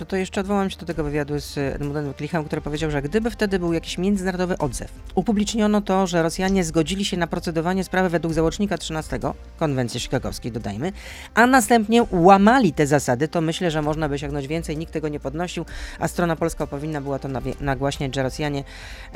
[0.00, 3.30] no to jeszcze odwołam się do tego wywiadu z Edmundem Klichem, który powiedział, że gdyby
[3.30, 8.34] wtedy był jakiś międzynarodowy odzew, upubliczniono to, że Rosjanie zgodzili się na procedowanie sprawy według
[8.34, 9.18] załącznika 13
[9.56, 10.92] konwencji chicagowskiej, dodajmy,
[11.34, 15.20] a następnie łamali te zasady, to myślę, że można by sięgnąć więcej, nikt tego nie
[15.20, 15.64] podnosił,
[15.98, 17.28] a strona polska powinna była to
[17.60, 18.64] nagłaśniać, że Rosjanie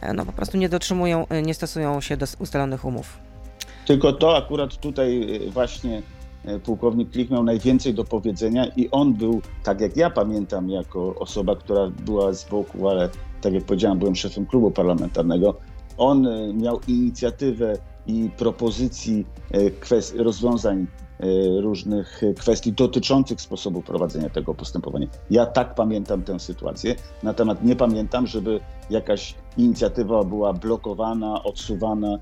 [0.01, 3.19] e, no, po prostu nie dotrzymują, e, nie stosują się do ustalonych umów.
[3.87, 6.03] Tylko to akurat tutaj e, właśnie
[6.65, 11.57] pułkownik Klich miał najwięcej do powiedzenia i on był, tak jak ja pamiętam, jako osoba,
[11.57, 13.09] która była z boku, ale
[13.41, 15.55] tak jak powiedziałem, byłem szefem klubu parlamentarnego,
[15.99, 19.27] on e, miał inicjatywę i propozycji
[20.17, 20.87] e, rozwiązań
[21.61, 25.07] różnych kwestii dotyczących sposobu prowadzenia tego postępowania.
[25.31, 32.19] Ja tak pamiętam tę sytuację, natomiast nie pamiętam, żeby jakaś inicjatywa była blokowana, odsuwana,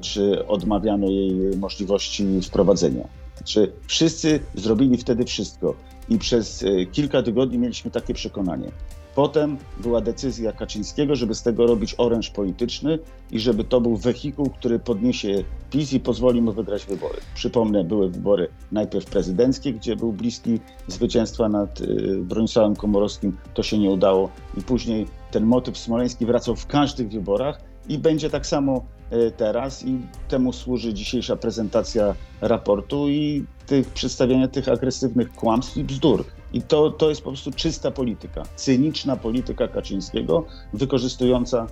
[0.00, 3.08] czy odmawiano jej możliwości wprowadzenia.
[3.44, 5.74] Czy wszyscy zrobili wtedy wszystko
[6.08, 8.70] i przez e, kilka tygodni mieliśmy takie przekonanie.
[9.14, 12.98] Potem była decyzja Kaczyńskiego, żeby z tego robić oręż polityczny
[13.30, 17.18] i żeby to był wehikuł, który podniesie PiS i pozwoli mu wygrać wybory.
[17.34, 21.84] Przypomnę, były wybory najpierw prezydenckie, gdzie był bliski zwycięstwa nad e,
[22.16, 27.73] Bronisławem Komorowskim, to się nie udało i później ten motyw smoleński wracał w każdych wyborach
[27.88, 34.48] i będzie tak samo e, teraz i temu służy dzisiejsza prezentacja raportu i tych, przedstawiania
[34.48, 36.24] tych agresywnych kłamstw i bzdur.
[36.52, 41.66] I to, to jest po prostu czysta polityka, cyniczna polityka Kaczyńskiego, wykorzystująca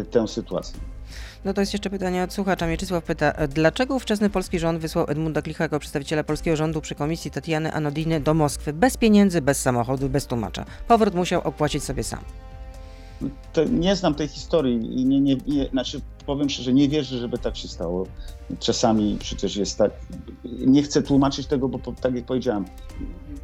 [0.00, 0.80] y, tę sytuację.
[1.44, 2.66] No to jest jeszcze pytanie od słuchacza.
[2.66, 7.30] Mieczysław pyta, dlaczego ówczesny polski rząd wysłał Edmunda Klicha jako przedstawiciela polskiego rządu przy komisji
[7.30, 10.64] Tatiany Anodiny do Moskwy bez pieniędzy, bez samochodu, bez tłumacza?
[10.88, 12.20] Powrót musiał opłacić sobie sam
[13.70, 17.56] nie znam tej historii i nie, nie, nie, znaczy powiem szczerze, nie wierzę, żeby tak
[17.56, 18.06] się stało.
[18.58, 19.92] Czasami przecież jest tak,
[20.44, 22.64] nie chcę tłumaczyć tego, bo tak jak powiedziałem,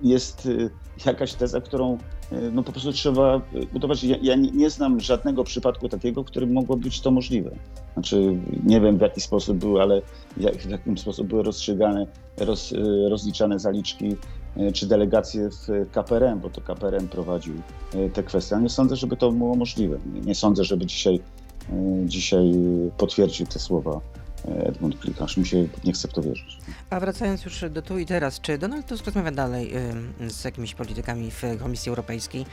[0.02, 0.70] jest y,
[1.06, 1.98] jakaś teza, którą
[2.32, 3.40] y, no po prostu trzeba
[3.72, 4.04] budować.
[4.04, 7.50] Ja, ja nie, nie, znam żadnego przypadku takiego, w którym mogło być to możliwe.
[7.94, 10.02] Znaczy, nie wiem w jaki sposób były, ale
[10.36, 14.16] jak, w jakim sposób były rozstrzygane, roz, y, rozliczane zaliczki
[14.74, 17.54] czy delegację w KPRM, bo to KPRM prowadził
[17.94, 18.56] e, te kwestie.
[18.56, 19.98] A nie sądzę, żeby to było możliwe.
[20.24, 21.20] Nie sądzę, żeby dzisiaj,
[21.72, 22.52] e, dzisiaj
[22.96, 24.00] potwierdził te słowa
[24.44, 26.58] Edmund Klik, aż mi się nie chce w to wierzyć.
[26.90, 29.72] A wracając już do tu i teraz, czy Donald Tusk rozmawia dalej
[30.28, 32.46] z jakimiś politykami w Komisji Europejskiej,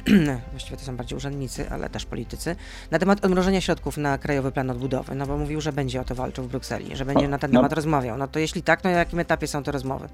[0.52, 2.56] właściwie to są bardziej urzędnicy, ale też politycy,
[2.90, 6.14] na temat odmrożenia środków na Krajowy Plan Odbudowy, no bo mówił, że będzie o to
[6.14, 7.74] walczył w Brukseli, że będzie na ten temat no.
[7.74, 8.18] rozmawiał.
[8.18, 10.08] No to jeśli tak, no na jakim etapie są te rozmowy?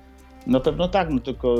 [0.46, 1.56] Na pewno tak, no tylko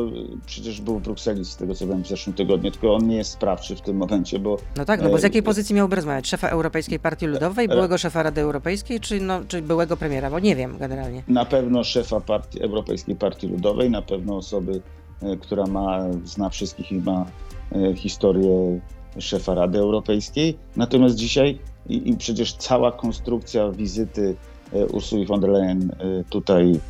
[0.47, 3.31] przecież był w Brukseli z tego co wiem w zeszłym tygodniu, tylko on nie jest
[3.31, 4.57] sprawczy w tym momencie, bo...
[4.77, 6.29] No tak, no bo z jakiej e, pozycji miałby rozmawiać?
[6.29, 10.31] Szefa Europejskiej Partii Ludowej, byłego szefa Rady Europejskiej, czy, no, czy byłego premiera?
[10.31, 11.23] Bo nie wiem generalnie.
[11.29, 14.83] Na pewno szefa partii, Europejskiej Partii Ludowej, na pewno osoby,
[15.23, 17.27] e, która ma, zna wszystkich i ma
[17.73, 18.81] e, historię
[19.19, 20.59] szefa Rady Europejskiej.
[20.77, 24.56] Natomiast dzisiaj i, i przecież cała konstrukcja wizyty E,
[24.93, 26.81] Ursuli von der Leyen e, tutaj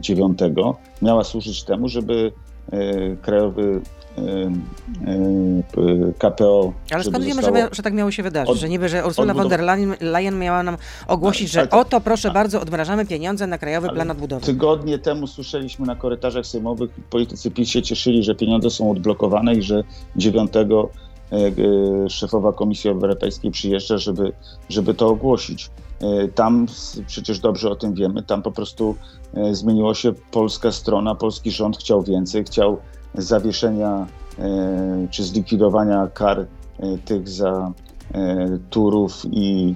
[0.00, 0.38] 9
[1.02, 2.32] miała służyć temu, żeby
[3.22, 3.80] krajowy
[6.18, 6.72] KPO.
[6.90, 8.50] Ale skąd wiemy, że, że, tak miało się wydarzyć?
[8.50, 9.60] Od, że niby, że Ursula von der
[10.00, 10.76] Leyen miała nam
[11.06, 14.46] ogłosić, że oto proszę bardzo, odmrażamy pieniądze na Krajowy Plan Odbudowy.
[14.46, 19.62] Tygodnie temu słyszeliśmy na korytarzach sejmowych, politycy PiS się cieszyli, że pieniądze są odblokowane i
[19.62, 19.84] że
[20.16, 20.66] 9 e, e,
[22.08, 24.32] szefowa Komisji Europejskiej przyjeżdża, żeby,
[24.68, 25.70] żeby to ogłosić.
[26.00, 26.66] E, tam
[27.06, 28.94] przecież dobrze o tym wiemy, tam po prostu
[29.52, 32.78] zmieniło się polska strona, polski rząd chciał więcej, chciał
[33.14, 34.06] zawieszenia
[34.38, 36.46] e, czy zlikwidowania kar e,
[36.98, 37.72] tych za
[38.14, 39.74] e, turów i,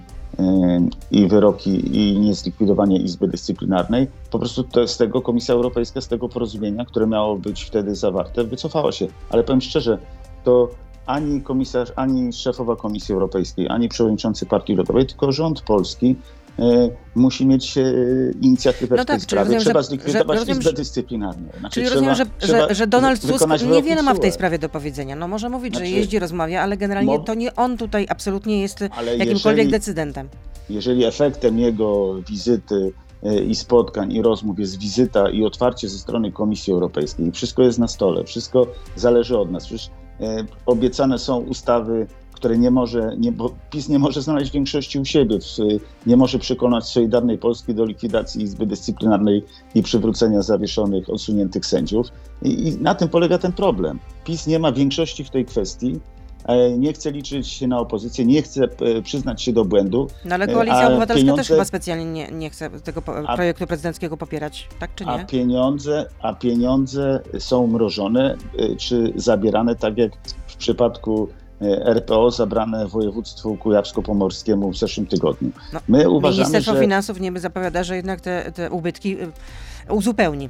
[1.10, 4.08] i wyroki i niezlikwidowanie Izby Dyscyplinarnej.
[4.30, 8.44] Po prostu to, z tego Komisja Europejska, z tego porozumienia, które miało być wtedy zawarte,
[8.44, 9.06] wycofała się.
[9.30, 9.98] Ale powiem szczerze,
[10.44, 10.68] to
[11.10, 16.16] ani komisarz, ani szefowa Komisji Europejskiej, ani przewodniczący Partii Ludowej, tylko rząd polski
[16.60, 17.82] E, musi mieć e,
[18.40, 19.44] inicjatywę no w tej tak, sprawie.
[19.44, 21.48] Rozumiem, trzeba zlikwidować że, Izbę Dyscyplinarną.
[21.60, 25.16] Znaczy, czyli rozumiem, że, że, że Donald Tusk niewiele ma w tej sprawie do powiedzenia.
[25.16, 28.80] No może mówić, znaczy, że jeździ, rozmawia, ale generalnie to nie on tutaj absolutnie jest
[29.18, 30.28] jakimkolwiek jeżeli, decydentem.
[30.70, 32.92] Jeżeli efektem jego wizyty
[33.22, 37.32] e, i spotkań i rozmów jest wizyta i otwarcie ze strony Komisji Europejskiej.
[37.32, 39.66] Wszystko jest na stole, wszystko zależy od nas.
[39.66, 39.90] Przecież
[40.66, 42.06] obiecane są ustawy
[42.40, 45.38] które nie może, nie, bo PiS nie może znaleźć większości u siebie,
[46.06, 52.06] nie może przekonać Solidarnej Polski do likwidacji Izby Dyscyplinarnej i przywrócenia zawieszonych, odsuniętych sędziów.
[52.42, 53.98] I, I na tym polega ten problem.
[54.24, 56.19] PiS nie ma większości w tej kwestii e,
[56.78, 60.08] nie chce liczyć się na opozycję, nie chce e, przyznać się do błędu.
[60.24, 64.68] No ale Koalicja Obywatelska pieniądze, też chyba specjalnie nie, nie chce tego projektu prezydenckiego popierać,
[64.78, 65.10] tak czy nie?
[65.10, 70.12] A pieniądze, a pieniądze są mrożone e, czy zabierane, tak jak
[70.46, 71.28] w przypadku
[71.62, 75.50] E, RPO zabrane województwu kujawsko-pomorskiemu w zeszłym tygodniu.
[75.72, 76.80] No, My uważamy, Ministerstwo że...
[76.80, 79.16] Finansów nie zapowiada, że jednak te, te ubytki
[79.88, 80.48] uzupełni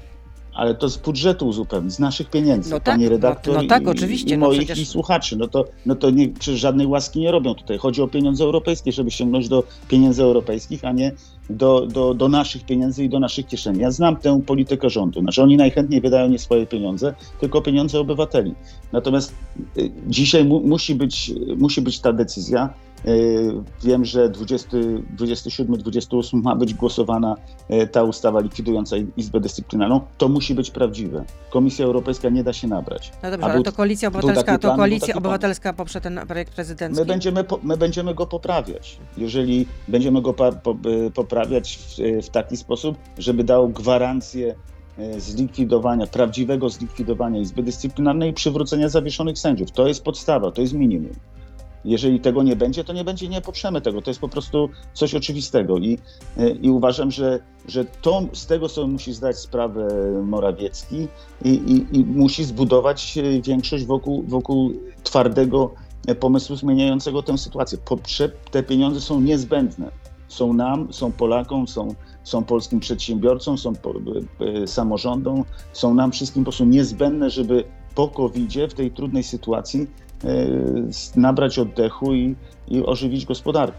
[0.54, 3.88] ale to z budżetu uzupełnić, z naszych pieniędzy, no tak, pani redaktor no, no tak,
[3.88, 4.82] oczywiście, i, i no moich no przecież...
[4.82, 5.36] i słuchaczy.
[5.36, 7.78] No to, no to nie, przecież żadnej łaski nie robią tutaj.
[7.78, 11.12] Chodzi o pieniądze europejskie, żeby sięgnąć do pieniędzy europejskich, a nie
[11.50, 13.78] do, do, do naszych pieniędzy i do naszych kieszeni.
[13.78, 15.20] Ja znam tę politykę rządu.
[15.20, 18.54] Znaczy oni najchętniej wydają nie swoje pieniądze, tylko pieniądze obywateli.
[18.92, 19.34] Natomiast
[19.78, 22.74] y, dzisiaj mu, musi, być, musi być ta decyzja,
[23.82, 27.36] wiem, że 27-28 ma być głosowana
[27.68, 30.00] e, ta ustawa likwidująca Izbę Dyscyplinarną.
[30.18, 31.24] To musi być prawdziwe.
[31.50, 33.12] Komisja Europejska nie da się nabrać.
[33.22, 37.00] No dobrze, ale to Koalicja Obywatelska, to koalicja obywatelska poprze ten projekt prezydencki?
[37.00, 38.98] My będziemy, my będziemy go poprawiać.
[39.16, 44.54] Jeżeli będziemy go e, poprawiać w, w taki sposób, żeby dał gwarancję
[45.18, 49.70] zlikwidowania, prawdziwego zlikwidowania Izby Dyscyplinarnej i przywrócenia zawieszonych sędziów.
[49.70, 51.14] To jest podstawa, to jest minimum.
[51.84, 54.02] Jeżeli tego nie będzie, to nie będzie, nie poprzemy tego.
[54.02, 55.78] To jest po prostu coś oczywistego.
[55.78, 55.98] I,
[56.62, 57.38] i uważam, że,
[57.68, 59.88] że to, z tego sobie musi zdać sprawę
[60.22, 61.08] Morawiecki
[61.44, 65.74] i, i, i musi zbudować większość wokół, wokół twardego
[66.20, 67.78] pomysłu zmieniającego tę sytuację.
[68.50, 69.90] Te pieniądze są niezbędne.
[70.28, 73.94] Są nam, są Polakom, są, są polskim przedsiębiorcom, są po,
[74.66, 77.64] samorządom, są nam wszystkim po prostu niezbędne, żeby
[77.94, 80.10] po covid w tej trudnej sytuacji E,
[81.16, 82.37] nabrać oddechu i,
[82.68, 83.78] i ożywić gospodarkę.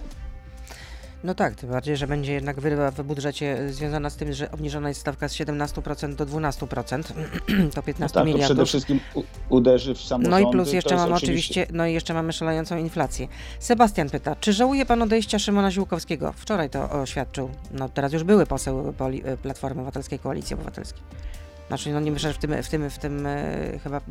[1.24, 4.88] No tak, tym bardziej, że będzie jednak wyrwa w budżecie związana z tym, że obniżona
[4.88, 7.04] jest stawka z 17% do 12%,
[7.76, 8.48] to 15 no tak, miliardów.
[8.48, 9.00] To przede wszystkim
[9.50, 10.30] uderzy w samorządy.
[10.44, 13.28] No i plus jeszcze mamy oczywiście, no i jeszcze mamy szalejącą inflację.
[13.60, 16.34] Sebastian pyta, czy żałuje pan odejścia Szymona Ziłkowskiego?
[16.36, 18.94] Wczoraj to oświadczył, no teraz już były poseł
[19.42, 21.04] Platformy Obywatelskiej, Koalicji Obywatelskiej.
[21.72, 24.02] Znaczy, no nie myślę, że w tym, w tym, w tym e, chyba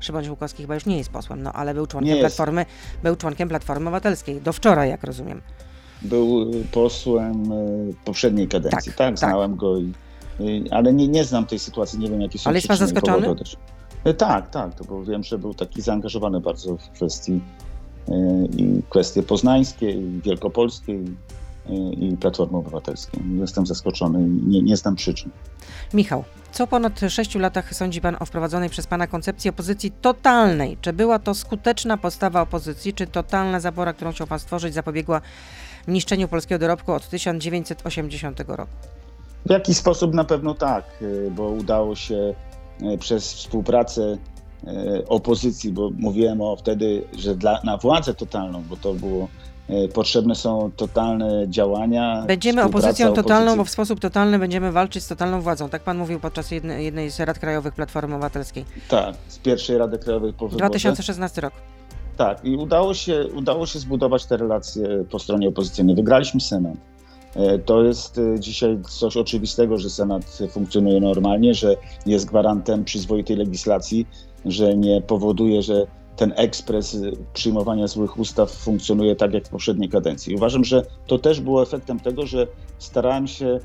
[0.00, 2.66] Szymon Ziółkowski chyba już nie jest posłem, no ale był członkiem Platformy,
[3.02, 5.40] był członkiem Platformy Obywatelskiej, do wczoraj, jak rozumiem.
[6.02, 7.56] Był posłem e,
[8.04, 9.60] poprzedniej kadencji, tak, tak znałem tak.
[9.60, 9.92] go, i,
[10.70, 13.34] ale nie, nie znam tej sytuacji, nie wiem jakie są Ale jest pan zaskoczony?
[14.04, 17.40] E, tak, tak, to bo wiem, że był taki zaangażowany bardzo w kwestii
[18.56, 21.04] i kwestie poznańskie, i wielkopolskie, i,
[21.70, 23.20] i Platformy Obywatelskiej.
[23.40, 25.30] Jestem zaskoczony i nie, nie znam przyczyn.
[25.94, 30.78] Michał, co ponad sześciu latach sądzi Pan o wprowadzonej przez Pana koncepcji opozycji totalnej?
[30.80, 35.20] Czy była to skuteczna postawa opozycji, czy totalna zabora, którą chciał Pan stworzyć, zapobiegła
[35.88, 38.72] niszczeniu polskiego dorobku od 1980 roku?
[39.46, 42.34] W jakiś sposób na pewno tak, y, bo udało się
[42.94, 48.76] y, przez współpracę y, opozycji, bo mówiłem o wtedy, że dla, na władzę totalną, bo
[48.76, 49.28] to było
[49.94, 52.24] potrzebne są totalne działania.
[52.26, 55.68] Będziemy opozycją totalną, bo w sposób totalny będziemy walczyć z totalną władzą.
[55.68, 58.64] Tak pan mówił podczas jednej, jednej z Rad Krajowych Platformy Obywatelskiej.
[58.88, 60.68] Tak, z pierwszej Rady Krajowej po wyborze.
[60.68, 61.52] 2016 rok.
[62.16, 65.96] Tak, i udało się, udało się zbudować te relacje po stronie opozycyjnej.
[65.96, 66.74] Wygraliśmy Senat.
[67.64, 74.06] To jest dzisiaj coś oczywistego, że Senat funkcjonuje normalnie, że jest gwarantem przyzwoitej legislacji,
[74.44, 76.96] że nie powoduje, że ten ekspres
[77.32, 80.34] przyjmowania złych ustaw funkcjonuje tak jak w poprzedniej kadencji.
[80.34, 82.46] Uważam, że to też było efektem tego, że
[82.78, 83.60] starałem się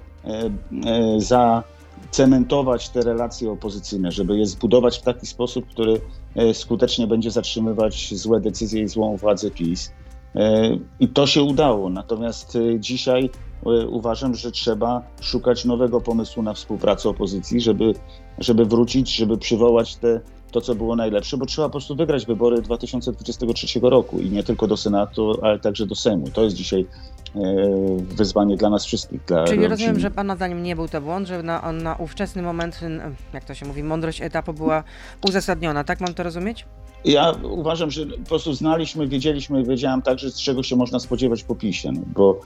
[1.17, 1.63] za
[2.11, 6.01] cementować te relacje opozycyjne, żeby je zbudować w taki sposób, który
[6.35, 9.91] e, skutecznie będzie zatrzymywać złe decyzje i złą władzę PiS.
[10.35, 11.89] E, I to się udało.
[11.89, 13.29] Natomiast e, dzisiaj
[13.89, 17.93] uważam, że trzeba szukać nowego pomysłu na współpracę opozycji, żeby,
[18.37, 22.61] żeby wrócić, żeby przywołać te, to, co było najlepsze, bo trzeba po prostu wygrać wybory
[22.61, 26.29] 2023 roku i nie tylko do Senatu, ale także do Sejmu.
[26.29, 26.85] To jest dzisiaj
[27.35, 27.67] E,
[28.15, 29.25] wyzwanie dla nas wszystkich.
[29.25, 32.79] Dla Czyli rozumiem, że Pana zdaniem nie był to błąd, że na, na ówczesny moment,
[33.33, 34.83] jak to się mówi, mądrość etapu była
[35.27, 36.65] uzasadniona, tak mam to rozumieć?
[37.05, 41.55] Ja uważam, że po prostu znaliśmy, wiedzieliśmy, wiedziałem także, z czego się można spodziewać po
[41.55, 42.39] PiSie, no, bo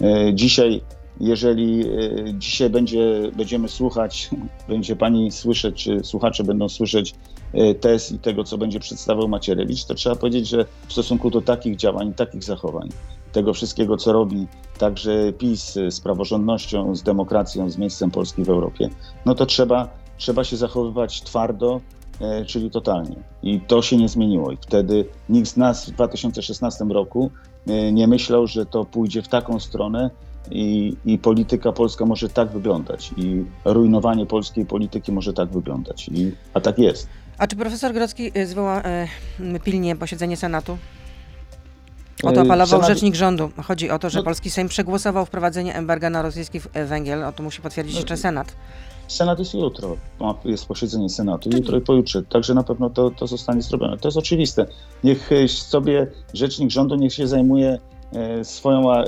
[0.00, 0.80] e, dzisiaj,
[1.20, 1.88] jeżeli e,
[2.34, 4.30] dzisiaj będzie, będziemy słuchać,
[4.68, 7.14] będzie Pani słyszeć, czy słuchacze będą słyszeć
[7.52, 11.40] e, test i tego, co będzie przedstawiał Macierewicz, to trzeba powiedzieć, że w stosunku do
[11.40, 12.88] takich działań, takich zachowań,
[13.32, 14.46] tego wszystkiego, co robi
[14.78, 18.90] także PiS z praworządnością, z demokracją, z miejscem Polski w Europie,
[19.26, 21.80] no to trzeba, trzeba się zachowywać twardo,
[22.20, 23.16] e, czyli totalnie.
[23.42, 24.52] I to się nie zmieniło.
[24.52, 27.30] I wtedy nikt z nas w 2016 roku
[27.66, 30.10] e, nie myślał, że to pójdzie w taką stronę
[30.50, 33.10] i, i polityka polska może tak wyglądać.
[33.16, 36.08] I rujnowanie polskiej polityki może tak wyglądać.
[36.08, 37.08] I, a tak jest.
[37.40, 39.08] A czy profesor Grodzki e, zwoła e,
[39.64, 40.78] pilnie posiedzenie Senatu?
[42.22, 42.86] O to apelował Senat...
[42.86, 43.50] rzecznik rządu.
[43.64, 44.24] Chodzi o to, że no...
[44.24, 47.24] polski Sejm przegłosował wprowadzenie embarga na rosyjski węgiel.
[47.24, 48.00] O to musi potwierdzić no...
[48.00, 48.56] jeszcze Senat.
[49.08, 49.96] Senat jest jutro,
[50.44, 53.98] jest posiedzenie Senatu, jutro i pojutrze, także na pewno to, to zostanie zrobione.
[53.98, 54.66] To jest oczywiste.
[55.04, 57.78] Niech e, sobie rzecznik rządu niech się zajmuje
[58.12, 59.04] e, swoją e,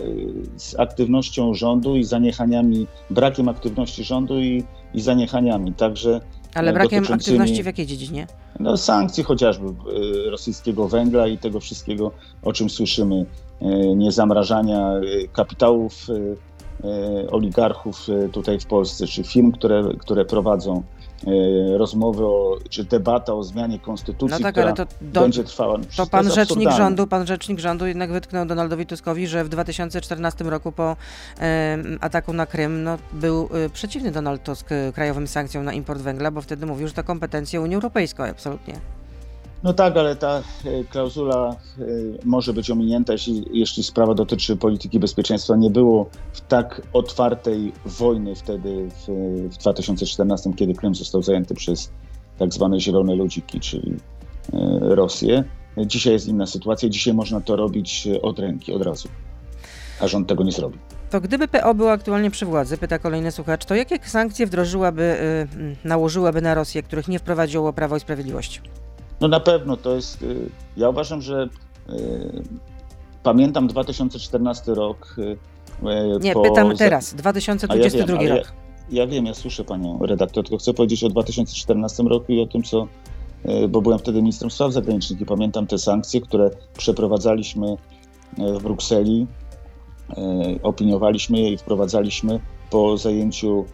[0.78, 4.64] aktywnością rządu i zaniechaniami, brakiem aktywności rządu i,
[4.94, 5.72] i zaniechaniami.
[5.72, 6.20] Także
[6.54, 8.26] Ale brakiem aktywności w jakiej dziedzinie?
[8.60, 12.12] no, sankcji chociażby y, rosyjskiego węgla i tego wszystkiego,
[12.42, 13.26] o czym słyszymy,
[13.62, 13.64] y,
[13.96, 16.06] niezamrażania y, kapitałów
[17.30, 20.82] oligarchów tutaj w Polsce, czy firm, które, które prowadzą
[21.76, 25.78] rozmowy o, czy debata o zmianie konstytucji, no tak, ale to do, będzie trwała.
[25.96, 30.44] To pan to rzecznik rządu, pan rzecznik rządu jednak wytknął Donaldowi Tuskowi, że w 2014
[30.44, 30.96] roku po
[31.40, 36.30] e, ataku na Krym no, był e, przeciwny Donald Tusk krajowym sankcjom na import węgla,
[36.30, 39.01] bo wtedy mówił, że to kompetencje Unii Europejskiej, absolutnie.
[39.64, 41.84] No tak, ale ta e, klauzula e,
[42.24, 45.56] może być ominięta, jeśli, jeśli sprawa dotyczy polityki bezpieczeństwa.
[45.56, 49.10] Nie było w tak otwartej wojny wtedy w,
[49.54, 51.90] w 2014, kiedy Krym został zajęty przez
[52.38, 53.96] tak zwane zielone ludziki, czyli
[54.52, 55.44] e, Rosję.
[55.86, 56.88] Dzisiaj jest inna sytuacja.
[56.88, 59.08] Dzisiaj można to robić od ręki, od razu.
[60.00, 60.78] A rząd tego nie zrobi.
[61.10, 65.16] To gdyby PO było aktualnie przy władzy, pyta kolejny słuchacz, to jakie sankcje wdrożyłaby,
[65.84, 68.62] nałożyłaby na Rosję, których nie wprowadziło Prawo i Sprawiedliwość?
[69.22, 70.22] No na pewno to jest.
[70.22, 71.48] Y, ja uważam, że
[71.90, 72.42] y,
[73.22, 75.14] pamiętam 2014 rok.
[75.18, 75.36] Y,
[76.20, 78.46] Nie, pytam teraz, 2022 ja wiem, rok.
[78.90, 82.46] Ja, ja, wiem, ja słyszę panią redaktor, tylko chcę powiedzieć o 2014 roku i o
[82.46, 82.88] tym, co.
[83.68, 87.76] Bo byłem wtedy ministrem spraw zagranicznych i pamiętam te sankcje, które przeprowadzaliśmy
[88.38, 89.26] w Brukseli,
[90.62, 93.64] opiniowaliśmy je i wprowadzaliśmy po zajęciu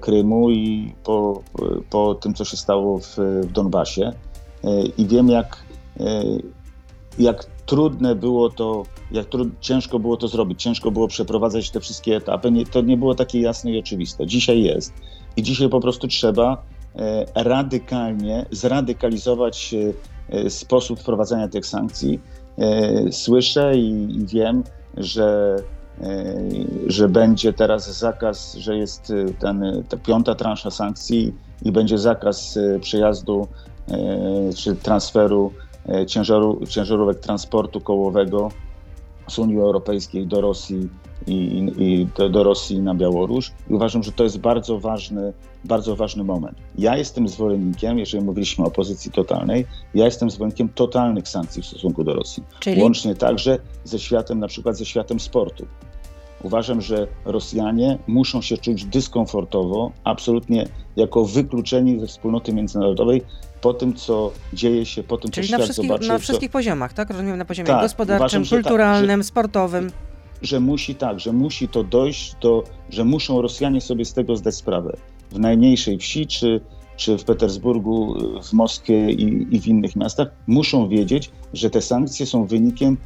[0.00, 1.42] Krymu i po,
[1.90, 4.12] po tym, co się stało w, w Donbasie.
[4.64, 5.56] E, i wiem, jak,
[6.00, 6.22] e,
[7.18, 12.16] jak trudne było to, jak trud, ciężko było to zrobić, ciężko było przeprowadzać te wszystkie
[12.16, 12.50] etapy.
[12.50, 14.26] Nie, to nie było takie jasne i oczywiste.
[14.26, 14.92] Dzisiaj jest.
[15.36, 16.62] I dzisiaj po prostu trzeba
[16.96, 19.74] e, radykalnie zradykalizować
[20.48, 22.20] sposób wprowadzania tych sankcji.
[23.10, 24.64] Słyszę i, i wiem,
[24.96, 25.56] że
[26.86, 33.48] że będzie teraz zakaz, że jest ten, ta piąta transza sankcji i będzie zakaz przejazdu
[34.56, 35.52] czy transferu
[35.88, 38.50] e, ciężaru, ciężarówek transportu kołowego
[39.28, 40.88] z Unii Europejskiej do Rosji
[41.26, 43.52] i, i do, do, Rosji na Białoruś.
[43.70, 45.32] I uważam, że to jest bardzo ważny,
[45.64, 46.58] bardzo ważny moment.
[46.78, 52.04] Ja jestem zwolennikiem, jeżeli mówiliśmy o opozycji totalnej, ja jestem zwolennikiem totalnych sankcji w stosunku
[52.04, 52.42] do Rosji.
[52.60, 52.82] Czyli?
[52.82, 55.66] Łącznie także ze światem, na przykład ze światem sportu.
[56.42, 63.22] Uważam, że Rosjanie muszą się czuć dyskomfortowo, absolutnie jako wykluczeni ze wspólnoty międzynarodowej
[63.60, 66.08] po tym, co dzieje się, po tym, Czyli co na świat zobaczy.
[66.08, 66.52] na wszystkich co...
[66.52, 67.10] poziomach, tak?
[67.10, 69.90] Rozumiem, na poziomie tak, gospodarczym, uważam, kulturalnym, tak, że, sportowym.
[70.42, 74.54] Że musi tak, że musi to dojść do, że muszą Rosjanie sobie z tego zdać
[74.54, 74.96] sprawę.
[75.30, 76.60] W najmniejszej wsi, czy
[76.96, 82.26] czy w Petersburgu, w Moskwie i, i w innych miastach, muszą wiedzieć, że te sankcje
[82.26, 82.96] są wynikiem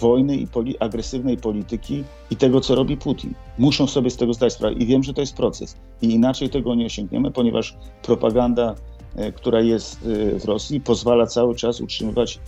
[0.00, 3.34] wojny i poli agresywnej polityki i tego, co robi Putin.
[3.58, 5.76] Muszą sobie z tego zdać sprawę i wiem, że to jest proces.
[6.02, 8.74] I inaczej tego nie osiągniemy, ponieważ propaganda,
[9.16, 12.38] e, która jest e, w Rosji, pozwala cały czas utrzymywać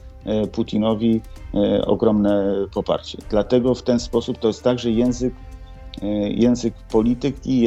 [0.53, 1.21] Putinowi
[1.87, 3.19] ogromne poparcie.
[3.31, 5.35] Dlatego w ten sposób to jest także język,
[6.29, 7.67] język polityki,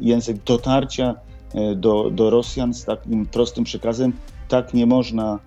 [0.00, 1.14] język dotarcia
[1.54, 4.12] E, do, do Rosjan z takim prostym przekazem,
[4.48, 5.38] tak nie można, e,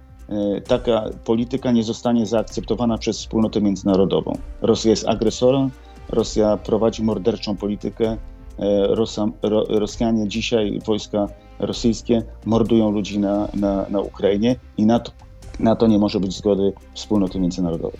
[0.67, 4.37] taka polityka nie zostanie zaakceptowana przez wspólnotę międzynarodową.
[4.61, 5.71] Rosja jest agresorem,
[6.09, 8.17] Rosja prowadzi morderczą politykę,
[8.59, 11.27] e, Rosa, ro, Rosjanie dzisiaj, wojska
[11.59, 15.11] rosyjskie mordują ludzi na, na, na Ukrainie i na to,
[15.59, 17.99] na to nie może być zgody wspólnoty międzynarodowej.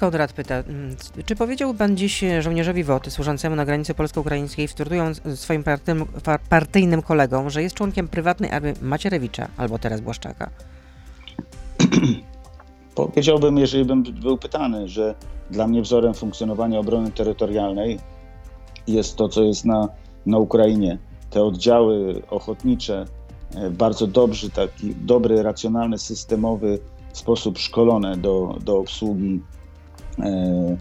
[0.00, 0.96] Konrad pyta, mm,
[1.26, 6.06] czy powiedział pan dziś żołnierzowi WOT służącemu na granicy polsko-ukraińskiej, wtórdując swoim partyjnym,
[6.48, 10.50] partyjnym kolegom, że jest członkiem prywatnej armii Macierewicza albo teraz Błaszczaka?
[12.94, 15.14] Powiedziałbym, jeżeli bym był pytany, że
[15.50, 17.98] dla mnie wzorem funkcjonowania obrony terytorialnej
[18.86, 19.88] jest to, co jest na,
[20.26, 20.98] na Ukrainie.
[21.30, 23.04] Te oddziały ochotnicze,
[23.54, 26.78] e, bardzo dobrzy, taki dobry, racjonalny, systemowy
[27.12, 29.40] sposób szkolone do, do obsługi
[30.18, 30.76] E,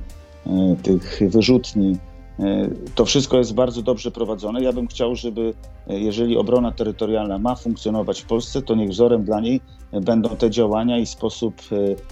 [0.47, 1.97] e, tych wyrzutni.
[2.39, 4.63] E, to wszystko jest bardzo dobrze prowadzone.
[4.63, 5.53] Ja bym chciał, żeby
[5.87, 9.61] jeżeli obrona terytorialna ma funkcjonować w Polsce, to niech wzorem dla niej
[9.91, 11.55] będą te działania i sposób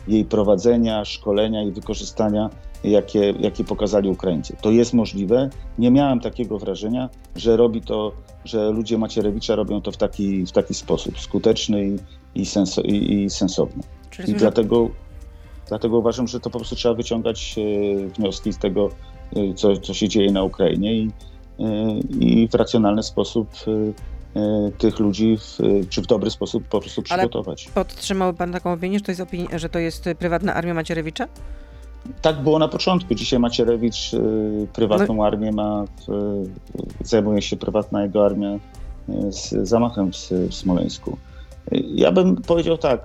[0.07, 2.49] jej prowadzenia, szkolenia i wykorzystania,
[2.83, 4.55] jakie, jakie pokazali Ukraińcy.
[4.61, 5.49] To jest możliwe.
[5.77, 8.11] Nie miałem takiego wrażenia, że robi to,
[8.45, 11.97] że ludzie Macierewicza robią to w taki, w taki sposób skuteczny i,
[12.41, 13.83] i, senso, i, i sensowny.
[14.27, 14.89] I dlatego
[15.67, 19.16] Dlatego uważam, że to po prostu trzeba wyciągać e, wnioski z tego, e,
[19.55, 21.11] co, co się dzieje na Ukrainie i,
[21.59, 23.49] e, i w racjonalny sposób
[24.77, 25.57] tych ludzi, w,
[25.89, 27.65] czy w dobry sposób po prostu przygotować.
[27.65, 31.27] Ale podtrzymał pan taką opinię, że to jest, opini- że to jest prywatna armia Macierewicza?
[32.21, 33.15] Tak było na początku.
[33.15, 34.11] Dzisiaj Macierewicz
[34.73, 35.25] prywatną no.
[35.25, 35.85] armię ma,
[37.03, 38.59] zajmuje się prywatna jego armia
[39.29, 41.17] z zamachem w, w Smoleńsku.
[41.71, 43.01] Ja bym powiedział tak,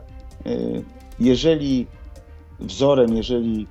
[1.21, 1.87] jeżeli
[2.61, 3.67] wzorem, jeżeli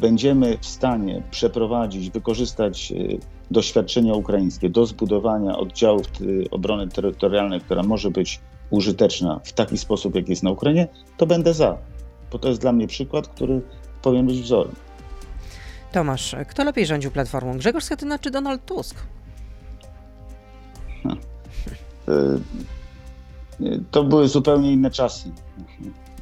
[0.00, 2.94] będziemy w stanie przeprowadzić, wykorzystać e,
[3.50, 8.40] doświadczenia ukraińskie do zbudowania oddziałów e, obrony terytorialnej, która może być
[8.70, 11.78] użyteczna w taki sposób, jak jest na Ukrainie, to będę za.
[12.32, 13.62] Bo to jest dla mnie przykład, który
[14.02, 14.74] powinien być wzorem.
[15.92, 17.58] Tomasz, kto lepiej rządził Platformą?
[17.58, 18.96] Grzegorz Schetyna czy Donald Tusk?
[23.90, 25.30] To były zupełnie inne czasy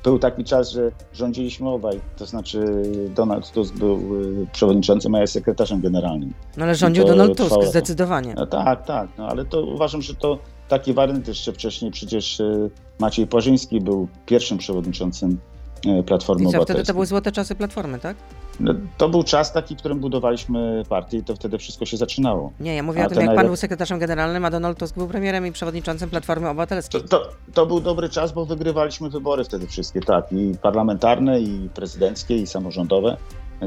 [0.05, 2.83] był taki czas, że rządziliśmy obaj, to znaczy
[3.15, 6.35] Donald Tusk był y, przewodniczącym, a ja sekretarzem generalnym.
[6.57, 7.67] No ale rządził Donald Tusk, trwało...
[7.67, 8.35] zdecydowanie.
[8.37, 10.39] No, tak, tak, no, ale to uważam, że to
[10.69, 15.39] taki wariant jeszcze wcześniej przecież y, Maciej Płażyński był pierwszym przewodniczącym
[15.87, 18.17] y, Platformy I co, wtedy to były złote czasy Platformy, tak?
[18.61, 22.53] No, to był czas taki, w którym budowaliśmy partię i to wtedy wszystko się zaczynało.
[22.61, 25.09] Nie, ja mówię a o tym, jak pan był sekretarzem generalnym, a Donald Tusk był
[25.09, 27.03] premierem i przewodniczącym Platformy Obywatelskiej.
[27.03, 31.69] To, to, to, był dobry czas, bo wygrywaliśmy wybory wtedy wszystkie, tak, i parlamentarne, i
[31.75, 33.17] prezydenckie, i samorządowe.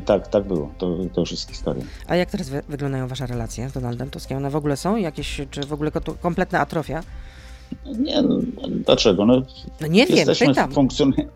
[0.06, 0.72] Tak, tak było.
[0.78, 1.84] To, to już jest historia.
[2.08, 4.38] A jak teraz wy wyglądają wasze relacje z Donaldem Tuskiem?
[4.38, 7.04] One w ogóle są jakieś, czy w ogóle kompletna atrofia?
[8.00, 8.40] Nie, no,
[8.86, 9.26] dlaczego?
[9.26, 9.42] No,
[9.82, 10.72] no nie wiem, jesteśmy, pytam.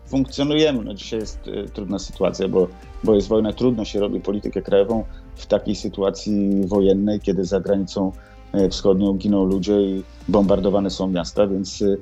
[0.06, 0.84] funkcjonujemy.
[0.84, 2.68] No, dzisiaj jest y, trudna sytuacja, bo,
[3.04, 5.04] bo jest wojna, trudno się robi politykę krajową
[5.34, 8.12] w takiej sytuacji wojennej, kiedy za granicą
[8.54, 11.98] y, wschodnią giną ludzie i bombardowane są miasta, więc y,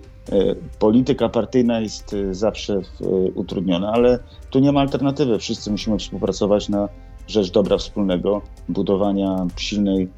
[0.78, 2.80] polityka partyjna jest zawsze
[3.34, 4.18] utrudniona, ale
[4.50, 5.38] tu nie ma alternatywy.
[5.38, 6.88] Wszyscy musimy współpracować na
[7.28, 10.08] rzecz dobra wspólnego, budowania silnej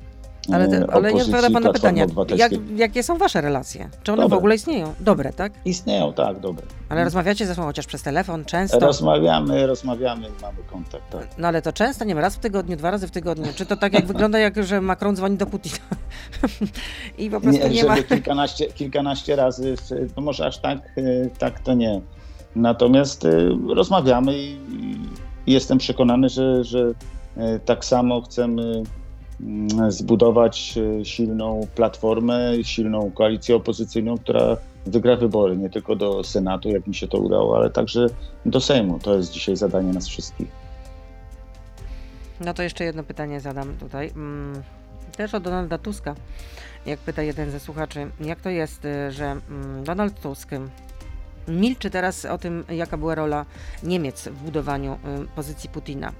[0.53, 3.88] ale, te, ale nie odpowiada pan na pytanie, jak, jakie są wasze relacje?
[4.03, 4.36] Czy one dobre.
[4.36, 4.95] w ogóle istnieją?
[5.01, 5.53] Dobre, tak?
[5.64, 6.66] Istnieją, tak, dobre.
[6.88, 8.78] Ale rozmawiacie ze sobą chociaż przez telefon, często?
[8.78, 11.28] Rozmawiamy, rozmawiamy i mamy kontakt, tak.
[11.38, 13.47] No ale to często, nie wiem, raz w tygodniu, dwa razy w tygodniu.
[13.55, 15.76] Czy to tak jak wygląda, jak że Macron dzwoni do Putina
[17.18, 18.03] i po prostu nie, nie ma...
[18.03, 19.74] kilkanaście, kilkanaście razy,
[20.16, 22.01] no może aż tak, y, tak to nie.
[22.57, 24.59] Natomiast y, rozmawiamy i
[25.47, 28.82] jestem przekonany, że, że y, tak samo chcemy
[29.88, 36.86] zbudować e, silną platformę, silną koalicję opozycyjną, która wygra wybory nie tylko do Senatu, jak
[36.86, 38.07] mi się to udało, ale także
[38.47, 38.99] do Sejmu.
[38.99, 40.49] To jest dzisiaj zadanie nas wszystkich.
[42.41, 44.11] No to jeszcze jedno pytanie zadam tutaj.
[44.16, 44.62] Mm,
[45.16, 46.14] też od Donalda Tuska.
[46.86, 50.51] Jak pyta jeden ze słuchaczy, jak to jest, e, że mm, Donald Tusk
[51.49, 53.47] milczy teraz o tym, jaka była rola
[53.82, 54.99] Niemiec w budowaniu e,
[55.36, 56.12] pozycji Putina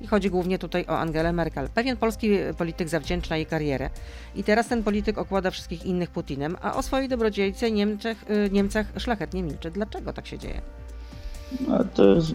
[0.00, 1.68] I chodzi głównie tutaj o Angelę Merkel.
[1.74, 3.90] Pewien polski polityk zawdzięcza jej karierę
[4.34, 8.86] i teraz ten polityk okłada wszystkich innych Putinem, a o swojej dobrodziejce Niemczech, y, Niemcach
[8.96, 9.70] szlachetnie milczy.
[9.70, 10.60] Dlaczego tak się dzieje?
[11.68, 12.32] No, to, jest,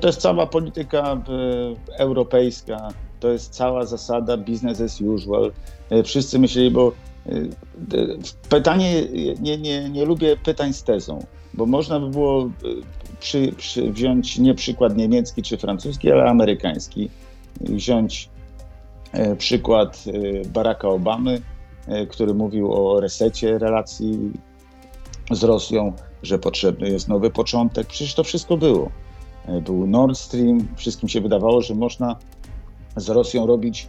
[0.00, 2.88] to jest cała polityka e, europejska,
[3.20, 5.52] to jest cała zasada business as usual.
[5.90, 6.92] E, Wszyscy myśleli, bo
[8.48, 9.02] pytanie,
[9.40, 12.48] nie, nie, nie lubię pytań z tezą, bo można by było e,
[13.20, 17.10] przy, przy, wziąć nie przykład niemiecki czy francuski, ale amerykański.
[17.60, 18.28] Wziąć
[19.12, 21.40] e, przykład e, Baracka Obamy,
[22.10, 24.32] który mówił o resecie relacji
[25.30, 25.92] z Rosją,
[26.22, 27.86] że potrzebny jest nowy początek.
[27.86, 28.90] Przecież to wszystko było.
[29.64, 32.16] Był Nord Stream, wszystkim się wydawało, że można
[32.96, 33.88] z Rosją robić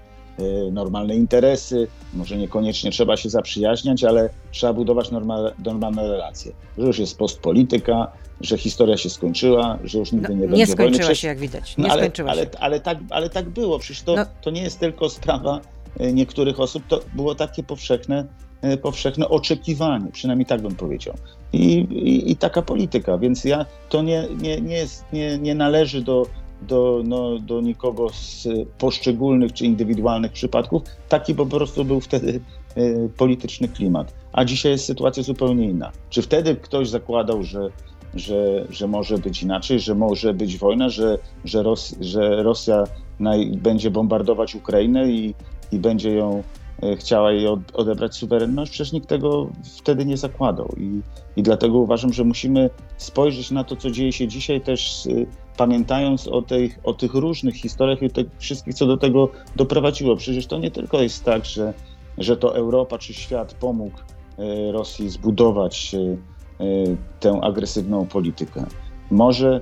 [0.71, 6.51] normalne interesy, może niekoniecznie trzeba się zaprzyjaźniać, ale trzeba budować normal, normalne relacje.
[6.77, 8.11] Że już jest postpolityka,
[8.41, 10.93] że historia się skończyła, że już nigdy No, nie nie będzie wojny.
[10.93, 11.77] skończyła się, jak widać.
[11.77, 12.49] no, Nie ale, skończyła ale, się.
[12.59, 13.79] ale, tak, ale tak było.
[13.79, 14.25] Przecież to, No.
[14.41, 15.61] to nie jest tylko sprawa
[15.99, 18.25] e, niektórych osób, to było takie powszechne,
[18.61, 21.13] e, powszechne oczekiwanie, przynajmniej tak bym powiedział.
[21.53, 26.01] I, i, i taka polityka, więc ja to nie, nie, nie, jest, nie, nie należy
[26.01, 26.25] do,
[26.61, 28.47] do, no, do nikogo z
[28.77, 30.81] poszczególnych czy indywidualnych przypadków.
[31.09, 32.39] Taki po prostu był wtedy
[32.75, 34.13] e, polityczny klimat.
[34.33, 35.91] A dzisiaj jest sytuacja zupełnie inna.
[36.09, 37.69] Czy wtedy ktoś zakładał, że,
[38.13, 42.83] że, że może być inaczej, że może być wojna, że, że, Ros, że Rosja
[43.19, 45.33] naj, będzie bombardować Ukrainę i,
[45.71, 46.43] i będzie ją
[46.83, 48.71] e, chciała jej od, odebrać suwerenność?
[48.71, 50.75] Przecież nikt tego wtedy nie zakładał.
[50.77, 51.01] I,
[51.35, 55.25] I dlatego uważam, że musimy spojrzeć na to, co dzieje się dzisiaj, też y,
[55.57, 60.15] pamiętając o, tej, o tych różnych historiach i tych wszystkich, co do tego doprowadziło.
[60.15, 61.73] Przecież to nie tylko jest tak, że,
[62.17, 63.97] że to Europa czy świat pomógł
[64.37, 68.65] e, Rosji zbudować e, e, tę agresywną politykę.
[69.11, 69.61] Może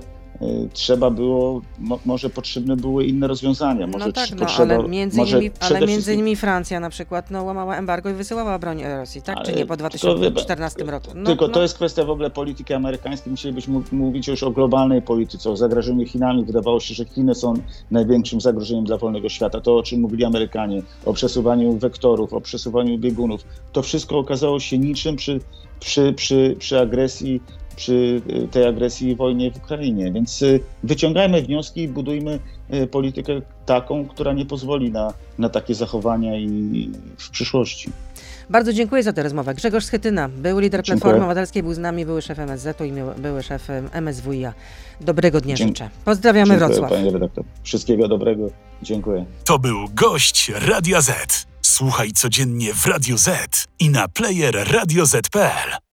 [0.72, 3.86] trzeba było, mo, może potrzebne były inne rozwiązania.
[3.86, 7.30] Może No tak, no, potrzeba, ale między, innymi, ale między wszystkim- innymi Francja na przykład
[7.30, 9.36] no, łamała embargo i wysyłała broń Rosji, tak?
[9.36, 11.10] Czy Ale nie po tylko 2014 roku?
[11.14, 13.30] No, Tylko no, to jest kwestia w ogóle polityki amerykańskiej.
[13.30, 16.44] Musielibyśmy mówić już o globalnej polityce, o zagrożeniu Chinami.
[16.44, 17.54] Wydawało się, że Chiny są
[17.90, 19.60] największym zagrożeniem dla wolnego świata.
[19.60, 24.78] To, o czym mówili Amerykanie, o przesuwaniu wektorów, o przesuwaniu biegunów, to wszystko okazało się
[24.78, 25.40] niczym przy,
[25.80, 27.40] przy, przy, przy agresji,
[27.76, 30.12] przy y, tej agresji i wojnie w Ukrainie.
[30.12, 32.38] Więc y, wyciągajmy wnioski i budujmy
[32.74, 37.90] y, politykę taką, która nie pozwoli na, na takie zachowania i w przyszłości.
[38.50, 39.54] Bardzo dziękuję za tę rozmowę.
[39.54, 41.00] Grzegorz Schetyna, był lider Dziękuję.
[41.00, 44.54] Platformy Obywatelskiej, był z nami, były szef MSZ-u i były szef MSWiA.
[45.00, 45.90] Dobrego dnia Dzie- życzę.
[46.04, 46.90] Pozdrawiamy Dziękuję, Wrocław.
[46.90, 47.44] Panie redaktor.
[47.62, 48.50] Wszystkiego dobrego.
[48.82, 49.24] Dziękuję.
[49.44, 51.46] To był gość Radia Z.
[51.62, 55.84] Słuchaj codziennie w Radio Z i na player radioz.pl.